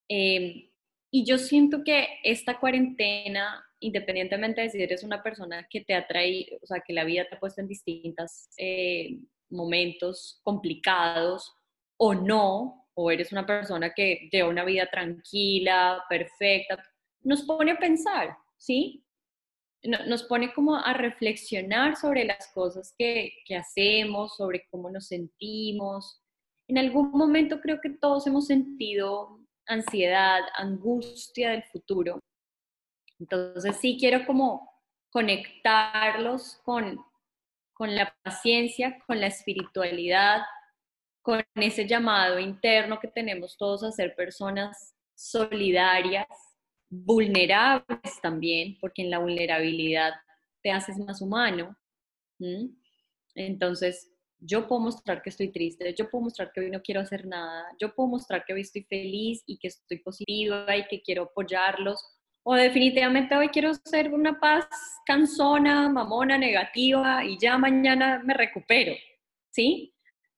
[0.08, 0.70] Em,
[1.12, 6.60] y yo siento que esta cuarentena, independientemente de si eres una persona que te atrae,
[6.62, 11.56] o sea, que la vida te ha puesto en distintos eh, momentos complicados,
[11.98, 16.84] o no, o eres una persona que lleva una vida tranquila, perfecta,
[17.22, 19.04] nos pone a pensar, ¿sí?
[19.84, 26.22] Nos pone como a reflexionar sobre las cosas que, que hacemos, sobre cómo nos sentimos.
[26.68, 32.20] En algún momento creo que todos hemos sentido ansiedad, angustia del futuro.
[33.20, 34.72] Entonces sí quiero como
[35.10, 37.00] conectarlos con,
[37.74, 40.42] con la paciencia, con la espiritualidad,
[41.26, 46.28] con ese llamado interno que tenemos todos a ser personas solidarias,
[46.88, 50.14] vulnerables también, porque en la vulnerabilidad
[50.62, 51.76] te haces más humano.
[53.34, 57.26] Entonces, yo puedo mostrar que estoy triste, yo puedo mostrar que hoy no quiero hacer
[57.26, 61.24] nada, yo puedo mostrar que hoy estoy feliz y que estoy positiva y que quiero
[61.24, 62.06] apoyarlos,
[62.44, 64.68] o definitivamente hoy quiero ser una paz
[65.08, 68.94] cansona, mamona, negativa y ya mañana me recupero,
[69.50, 69.95] ¿sí?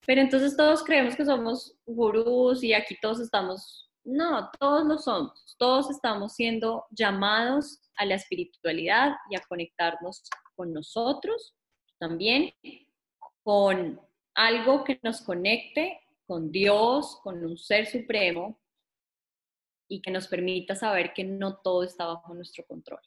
[0.07, 5.55] Pero entonces todos creemos que somos gurús y aquí todos estamos, no, todos lo somos,
[5.59, 10.23] todos estamos siendo llamados a la espiritualidad y a conectarnos
[10.55, 11.53] con nosotros
[11.99, 12.53] también,
[13.43, 13.99] con
[14.33, 18.61] algo que nos conecte con Dios, con un ser supremo
[19.89, 23.01] y que nos permita saber que no todo está bajo nuestro control.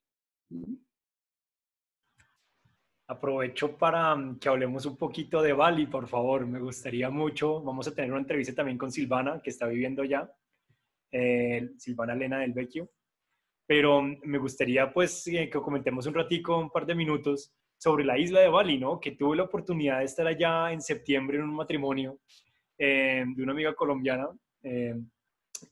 [3.10, 6.46] Aprovecho para mm, que hablemos un poquito de Bali, por favor.
[6.46, 7.60] Me gustaría mucho.
[7.60, 10.30] Vamos a tener una entrevista también con Silvana, que está viviendo ya.
[11.10, 12.88] Eh, Silvana Elena del Vecchio.
[13.66, 18.04] Pero mm, me gustaría pues eh, que comentemos un ratico, un par de minutos, sobre
[18.04, 19.00] la isla de Bali, ¿no?
[19.00, 22.20] Que tuve la oportunidad de estar allá en septiembre en un matrimonio
[22.78, 24.28] eh, de una amiga colombiana.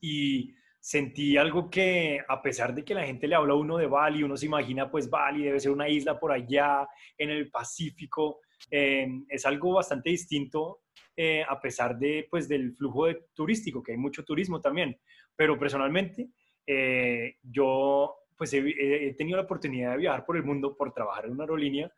[0.00, 3.86] y sentí algo que a pesar de que la gente le habla a uno de
[3.86, 8.40] Bali, uno se imagina pues Bali debe ser una isla por allá en el Pacífico,
[8.70, 10.82] eh, es algo bastante distinto
[11.16, 14.98] eh, a pesar de pues del flujo turístico, que hay mucho turismo también,
[15.34, 16.30] pero personalmente
[16.66, 21.32] eh, yo pues he, tenido la oportunidad de viajar por el mundo por trabajar en
[21.32, 21.92] una aerolínea,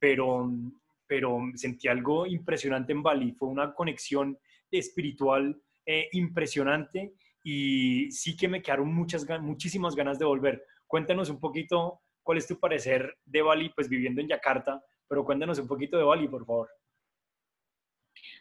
[0.00, 0.50] pero,
[1.06, 3.32] pero sentí algo impresionante en Bali.
[3.32, 4.38] Fue una conexión
[4.70, 5.60] espiritual
[6.12, 10.64] impresionante y sí que me quedaron muchas, muchísimas ganas de volver.
[10.86, 15.58] Cuéntanos un poquito cuál es tu parecer de Bali, pues viviendo en Yakarta, pero cuéntanos
[15.58, 16.68] un poquito de Bali, por favor.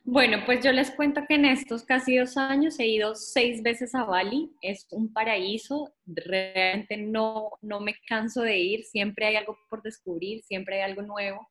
[0.04, 3.94] Bueno, pues yo les cuento que en estos casi dos años he ido seis veces
[3.94, 4.50] a Bali.
[4.62, 5.94] Es un paraíso.
[6.06, 8.84] Realmente no, no me canso de ir.
[8.86, 11.50] Siempre hay algo por descubrir, siempre hay algo nuevo.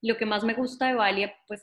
[0.00, 1.62] Lo que más me gusta de Bali, pues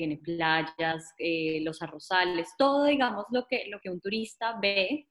[0.00, 5.06] tiene playas, eh, los arrozales, todo, digamos, lo que, lo que un turista ve.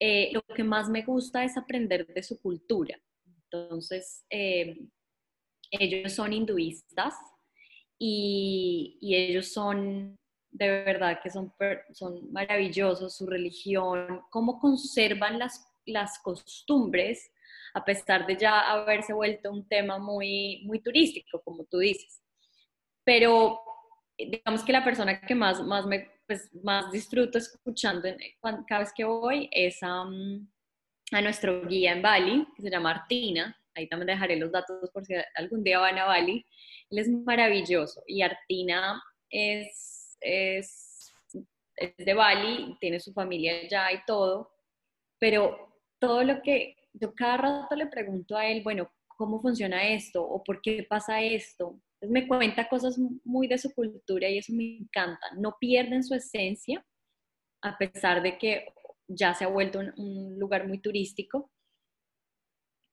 [0.00, 2.98] Eh, lo que más me gusta es aprender de su cultura.
[3.26, 4.78] Entonces, eh,
[5.70, 7.14] ellos son hinduistas
[7.98, 10.18] y, ellos son,
[10.50, 11.52] de verdad que son,
[11.92, 17.30] son maravillosos, su religión, cómo conservan las, las costumbres
[17.74, 22.22] a pesar de ya haberse vuelto un tema muy, muy turístico, como tú dices.
[23.04, 23.60] Pero
[24.18, 28.08] digamos que la persona que más, más, me, pues, más disfruto escuchando
[28.66, 30.04] cada vez que voy es a,
[31.12, 33.56] a nuestro guía en Bali, que se llama Artina.
[33.74, 36.44] Ahí también dejaré los datos por si algún día van a Bali.
[36.90, 41.12] Él es maravilloso y Artina es, es,
[41.98, 44.50] de Bali, tiene su familia allá y todo,
[45.18, 50.22] pero todo lo que yo cada rato le pregunto a él, bueno, ¿cómo funciona esto?
[50.22, 51.78] ¿O por qué pasa esto?
[52.08, 55.26] Me cuenta cosas muy de su cultura y eso me encanta.
[55.36, 56.84] No pierden su esencia,
[57.62, 58.66] a pesar de que
[59.08, 61.50] ya se ha vuelto un lugar muy turístico,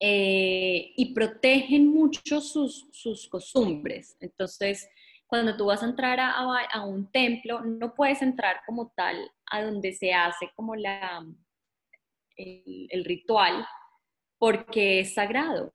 [0.05, 4.17] eh, y protegen mucho sus, sus, costumbres.
[4.19, 4.89] Entonces,
[5.27, 9.93] cuando tú vas a entrar a, un templo, no puedes entrar como tal a donde
[9.93, 11.25] se hace como la,
[12.35, 13.65] el ritual,
[14.37, 15.73] porque es sagrado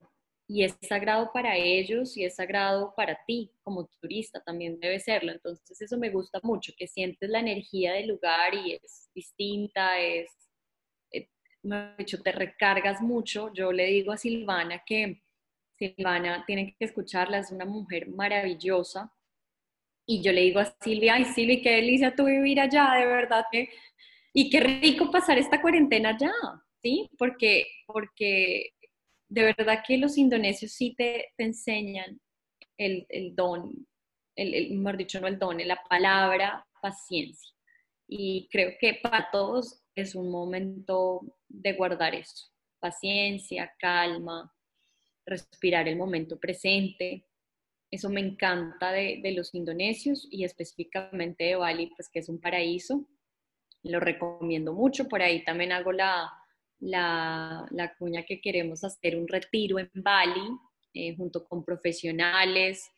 [0.51, 5.33] y es sagrado para ellos y es sagrado para ti como turista también debe serlo.
[5.33, 10.31] Entonces eso me gusta mucho, que sientes la energía del lugar y es distinta, es
[11.63, 13.53] me dicho, te recargas mucho.
[13.53, 15.23] Yo le digo a Silvana que
[15.77, 19.13] Silvana tiene que escucharla, es una mujer maravillosa.
[20.07, 23.45] Y yo le digo a Silvia, ay Silvia, qué delicia tú vivir allá, de verdad.
[24.33, 26.33] Y qué rico pasar esta cuarentena allá,
[26.81, 27.11] ¿sí?
[27.19, 28.71] Porque, porque
[29.29, 32.21] de verdad que los indonesios sí te, te enseñan
[32.77, 33.87] el, el don,
[34.37, 37.53] el, el, mejor dicho, no el don, la palabra paciencia.
[38.07, 42.49] Y creo que para todos es un momento de guardar eso,
[42.81, 44.53] paciencia, calma,
[45.27, 47.27] respirar el momento presente.
[47.91, 53.07] Eso me encanta de, los indonesios y específicamente de Bali, pues que es un paraíso.
[53.83, 55.09] Lo recomiendo mucho.
[55.09, 56.31] Por ahí también hago la,
[56.81, 60.49] la, cuña que queremos hacer un retiro en Bali
[60.95, 62.91] eh, junto con profesionales,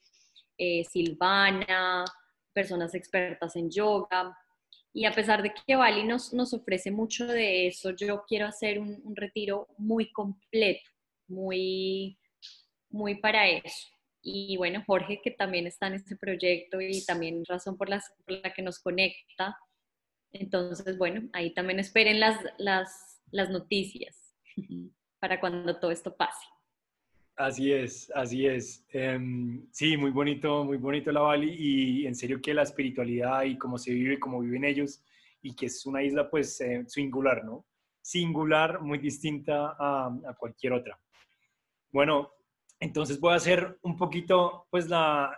[0.56, 2.04] eh, Silvana,
[2.52, 4.36] personas expertas en yoga,
[4.92, 8.78] y a pesar de que Bali nos, nos ofrece mucho de eso, yo quiero hacer
[8.80, 10.90] un, retiro muy completo,
[11.28, 12.18] muy,
[12.88, 13.88] muy para eso.
[14.20, 18.52] Y bueno, Jorge, que también está en este proyecto y también razón por, por la
[18.52, 19.56] que nos conecta.
[20.32, 24.34] Entonces, bueno, ahí también esperen las, las, las noticias
[25.20, 26.46] para cuando todo esto pase.
[27.36, 28.84] Así es, así es.
[28.90, 33.56] Em, sí, muy bonito, muy bonito la Bali y en serio que la espiritualidad y
[33.56, 35.02] cómo se vive, cómo viven ellos
[35.40, 37.64] y que es una isla pues eh, singular, ¿no?
[38.02, 41.00] Singular, muy distinta a, cualquier otra.
[41.90, 42.30] Bueno,
[42.78, 45.34] entonces voy a hacer un poquito pues la,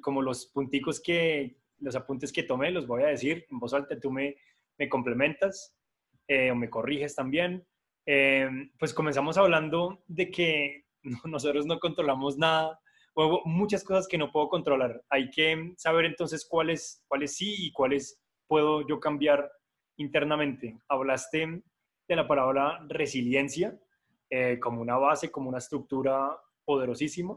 [0.00, 3.98] como los punticos que, los apuntes que tomé, los voy a decir en voz alta,
[3.98, 4.36] tú me,
[4.78, 5.74] me complementas
[6.30, 7.66] eh, o me corriges también.
[8.06, 10.84] Em, pues comenzamos hablando de que
[11.24, 12.80] nosotros no controlamos nada,
[13.14, 15.02] o muchas cosas que no puedo controlar.
[15.10, 19.50] Hay que saber entonces cuáles, cuáles sí y cuáles puedo yo cambiar
[19.96, 20.78] internamente.
[20.88, 21.62] Hablaste
[22.08, 23.76] de la palabra resiliencia
[24.30, 27.36] eh, como una base, como una estructura poderosísima.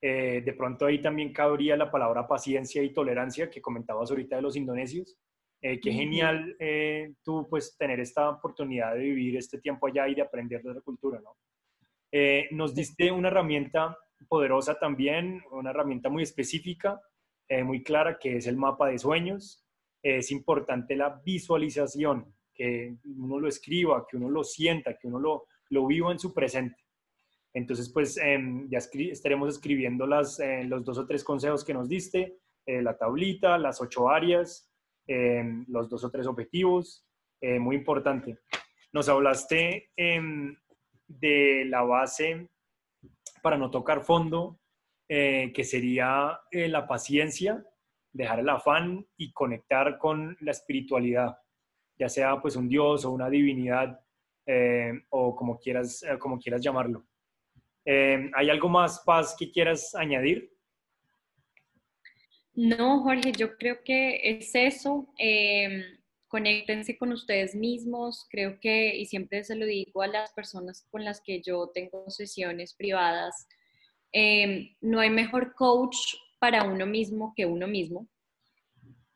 [0.00, 4.42] Eh, de pronto ahí también cabría la palabra paciencia y tolerancia que comentabas ahorita de
[4.42, 5.16] los indonesios.
[5.60, 6.56] Eh, qué genial
[7.24, 10.80] tú pues tener esta oportunidad de vivir este tiempo allá y de aprender de la
[10.80, 11.36] cultura, ¿no?
[12.10, 13.96] Eh, nos diste una herramienta
[14.28, 17.00] poderosa también, una herramienta muy específica,
[17.48, 19.64] eh, muy clara, que es el mapa de sueños.
[20.00, 25.46] es importante la visualización, que uno lo escriba, que uno lo sienta, que uno lo,
[25.70, 26.84] lo viva en su presente.
[27.52, 31.88] Entonces, pues em, ya estaremos escribiendo las, eh, los dos o tres consejos que nos
[31.88, 34.67] diste, la tablita, las ocho áreas,
[35.08, 37.04] em, los dos o tres objetivos,
[37.40, 38.38] muy importante.
[38.92, 40.56] Nos hablaste em,
[41.06, 42.48] de la base
[43.42, 44.60] para no tocar fondo,
[45.08, 47.64] eh, que sería eh, la paciencia,
[48.12, 51.38] dejar el afán y conectar con la espiritualidad,
[51.98, 54.00] ya sea pues un dios o una divinidad
[54.46, 57.06] eh, o como quieras, como quieras llamarlo.
[57.86, 60.52] ¿Hay algo más, Paz, que quieras añadir?
[62.60, 65.06] No, Jorge, yo creo que es eso.
[65.16, 65.84] Eh,
[66.26, 68.26] conéctense con ustedes mismos.
[68.28, 72.10] Creo que, y siempre se lo digo a las personas con las que yo tengo
[72.10, 73.46] sesiones privadas,
[74.12, 75.96] eh, no hay mejor coach
[76.40, 78.08] para uno mismo que uno mismo.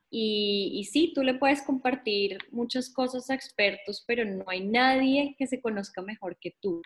[0.08, 5.48] Y, sí, tú le puedes compartir muchas cosas a expertos, pero no hay nadie que
[5.48, 6.80] se conozca mejor que tú.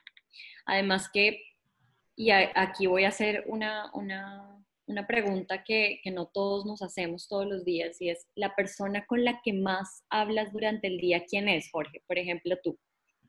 [0.64, 1.42] Además que,
[2.14, 4.55] y aquí voy a hacer una, una
[4.86, 9.24] una pregunta que, no todos nos hacemos todos los días y es, la persona con
[9.24, 12.02] la que más hablas durante el día, ¿quién es, Jorge?
[12.06, 12.78] Por ejemplo, tú.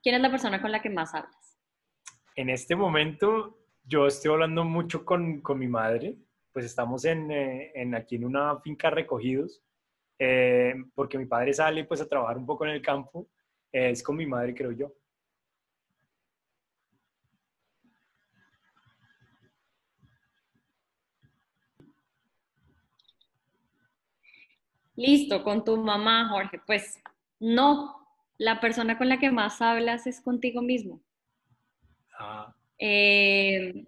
[0.01, 1.57] ¿Quién es la persona con la que más hablas?
[2.35, 6.17] En este momento yo estoy hablando mucho con, mi madre,
[6.51, 9.63] pues estamos en, eh, aquí en una finca recogidos,
[10.19, 13.27] eh, porque mi padre sale pues a trabajar un poco en el campo,
[13.71, 14.93] es con mi madre creo yo.
[24.97, 26.59] Listo, con tu mamá, Jorge.
[26.65, 26.99] Pues
[27.39, 27.95] no,
[28.39, 31.01] la persona con la que más hablas es contigo mismo.
[32.19, 32.53] Ah.
[32.79, 33.85] Eh,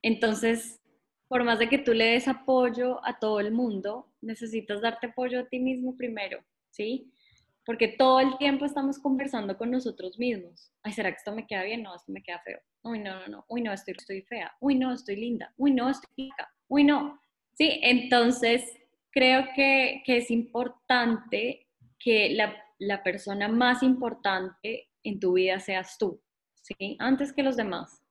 [0.00, 0.80] entonces,
[1.26, 5.40] por más de que tú le des apoyo a todo el mundo, necesitas darte apoyo
[5.40, 7.12] a ti mismo primero, ¿sí?
[7.66, 10.72] Porque todo el tiempo estamos conversando con nosotros mismos.
[10.84, 11.82] Ay, ¿será que esto me queda bien?
[11.82, 12.60] No, esto me queda feo.
[12.82, 13.44] Uy, no, no, no.
[13.48, 14.52] Uy, no, estoy, estoy fea.
[14.60, 15.52] Uy, no, estoy linda.
[15.56, 16.48] Uy, no, estoy rica.
[16.68, 17.20] Uy, no.
[17.54, 18.62] Sí, entonces
[19.10, 21.66] creo que, es importante
[21.98, 26.22] que la, persona más importante en tu vida seas tú,
[26.62, 26.96] ¿sí?
[26.98, 28.02] Antes que los demás.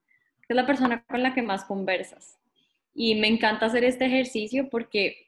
[0.48, 2.38] Es la persona con la que más conversas.
[2.93, 5.28] Y me encanta hacer este ejercicio porque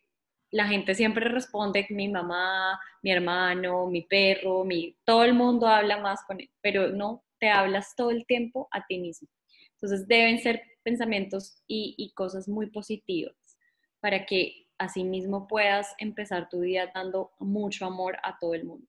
[0.51, 5.99] la gente siempre responde, mi mamá, mi hermano, mi perro, mi, todo el mundo habla
[5.99, 9.27] más con él, pero no, te hablas todo el tiempo a ti mismo.
[9.73, 13.35] Entonces deben ser pensamientos y, y cosas muy positivas
[13.99, 18.87] para que asimismo puedas empezar tu día dando mucho amor a todo el mundo.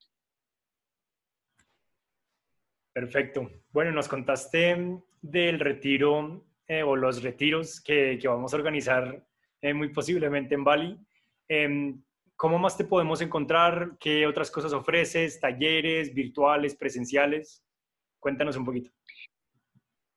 [2.93, 3.51] Perfecto.
[3.72, 9.24] Bueno, nos contaste del retiro eh, o los retiros que, vamos a organizar
[9.61, 10.99] eh, muy posiblemente en Bali.
[11.49, 12.03] Em,
[12.36, 13.99] ¿Cómo más te podemos encontrar?
[14.01, 15.38] ¿Qué otras cosas ofreces?
[15.38, 17.62] ¿Talleres virtuales, presenciales?
[18.18, 18.91] Cuéntanos un poquito.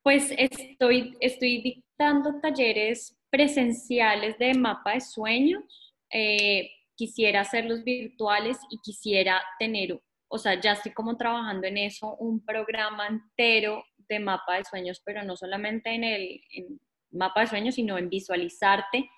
[0.02, 5.64] Pues estoy, estoy dictando talleres presenciales de mapa de sueños,
[6.12, 12.16] eh, quisiera hacerlos virtuales y quisiera tener, o sea, ya estoy como trabajando en eso,
[12.18, 16.42] un programa entero de mapa de sueños, pero no solamente en el
[17.10, 19.10] mapa de sueños, sino en visualizarte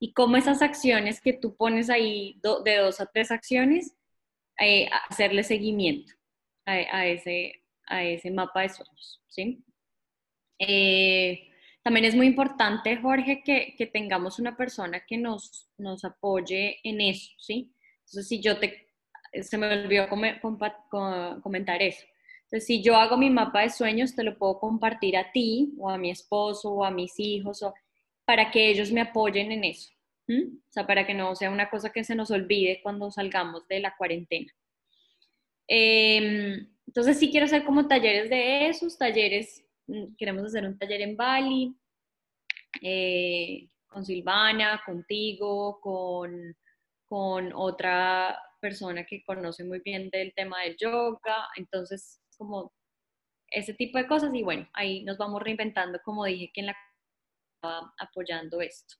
[0.00, 3.94] y cómo esas acciones que tú pones ahí, de dos a tres acciones,
[4.58, 6.14] eh, hacerle seguimiento
[6.64, 9.62] a, ese, a ese mapa de sueños, ¿sí?
[10.58, 11.47] Eh,
[11.88, 17.32] también es muy importante, Jorge, que, tengamos una persona que nos, nos apoye en eso,
[17.38, 17.72] ¿sí?
[18.00, 18.88] Entonces, si yo te,
[19.40, 20.06] se me olvidó
[21.40, 22.04] comentar eso.
[22.42, 25.88] Entonces, si yo hago mi mapa de sueños, te lo puedo compartir a ti o
[25.88, 27.72] a mi esposo o a mis hijos o,
[28.26, 29.90] para que ellos me apoyen en eso.
[30.28, 33.80] O sea, para que no sea una cosa que se nos olvide cuando salgamos de
[33.80, 34.54] la cuarentena.
[35.66, 39.67] Em, entonces, sí quiero hacer como talleres de esos, talleres Mm,
[40.16, 41.74] queremos hacer un taller en Bali,
[42.82, 46.56] eh, con Silvana, contigo, con,
[47.06, 52.72] con otra persona que conoce muy bien del tema del yoga, entonces como
[53.50, 56.76] ese tipo de cosas y bueno, ahí nos vamos reinventando, como dije, que en la
[57.98, 58.96] apoyando esto.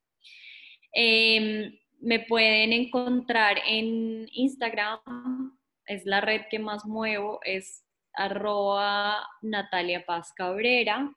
[0.92, 7.84] Em, me pueden encontrar en Instagram, es la red que más muevo, es
[8.18, 11.10] arroba Natalia Paz Cabrera.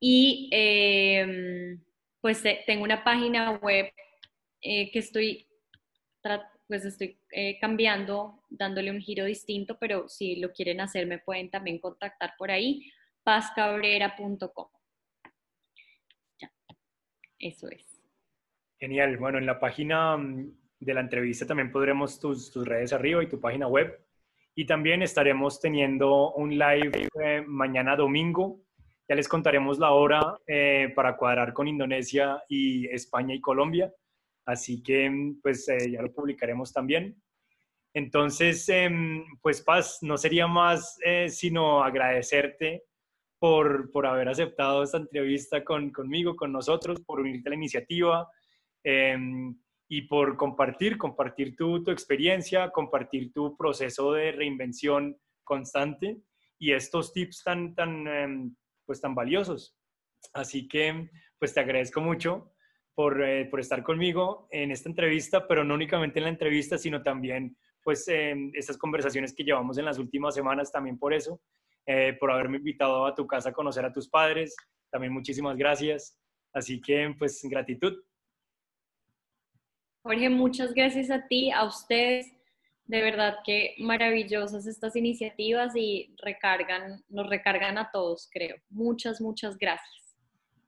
[0.00, 1.80] Y em,
[2.20, 3.90] pues eh, tengo una página web
[4.60, 5.46] eh, que estoy,
[6.66, 11.50] pues estoy eh, cambiando, dándole un giro distinto, pero si lo quieren hacer me pueden
[11.50, 12.90] también contactar por ahí,
[13.22, 14.68] pazcabrera.com.
[17.38, 18.02] Eso es.
[18.78, 19.16] Genial.
[19.18, 23.28] Bueno, en la página mm, de la entrevista también podremos tus, tus redes arriba y
[23.28, 24.03] tu página web
[24.54, 28.60] y también estaremos teniendo un live eh, mañana domingo.
[29.08, 33.92] Ya les contaremos la hora eh, para cuadrar con Indonesia y España y Colombia.
[34.46, 37.20] Así que pues eh, ya lo publicaremos también.
[37.92, 40.98] Entonces, em, pues Paz, no sería más
[41.28, 42.84] sino agradecerte
[43.38, 48.28] por, por haber aceptado esta entrevista con, conmigo, con nosotros, por unirte a la iniciativa
[48.82, 49.56] em,
[49.88, 56.22] y por compartir, compartir tu, tu experiencia, compartir tu proceso de reinvención constante
[56.58, 58.56] y estos tips tan, tan, em,
[58.86, 59.76] pues, tan valiosos.
[60.32, 62.54] Así que, pues te agradezco mucho
[62.94, 67.02] por, eh, por, estar conmigo en esta entrevista, pero no únicamente en la entrevista, sino
[67.02, 71.40] también, pues, en estas conversaciones que llevamos en las últimas semanas, también por eso,
[71.86, 74.56] eh, por haberme invitado a tu casa a conocer a tus padres.
[74.90, 76.18] También muchísimas gracias.
[76.54, 77.94] Así que, pues, gratitud.
[80.04, 82.30] Jorge, muchas gracias a ti, a ustedes
[82.86, 88.56] de verdad que maravillosas estas iniciativas y recargan, nos recargan a todos, creo.
[88.68, 90.18] Muchas, muchas gracias.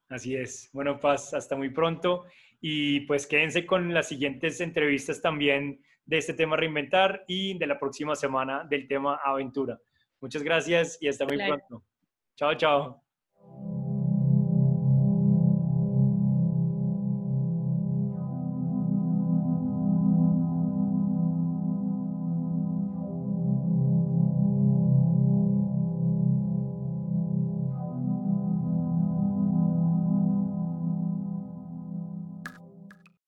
[0.09, 0.71] Así es.
[0.73, 2.25] Bueno, Paz, hasta muy pronto.
[2.63, 7.79] Y pues quédense con las siguientes entrevistas también de este tema reinventar y de la
[7.79, 9.79] próxima semana del tema aventura.
[10.21, 11.85] Muchas gracias y hasta muy pronto.
[12.37, 13.06] Chao, chao.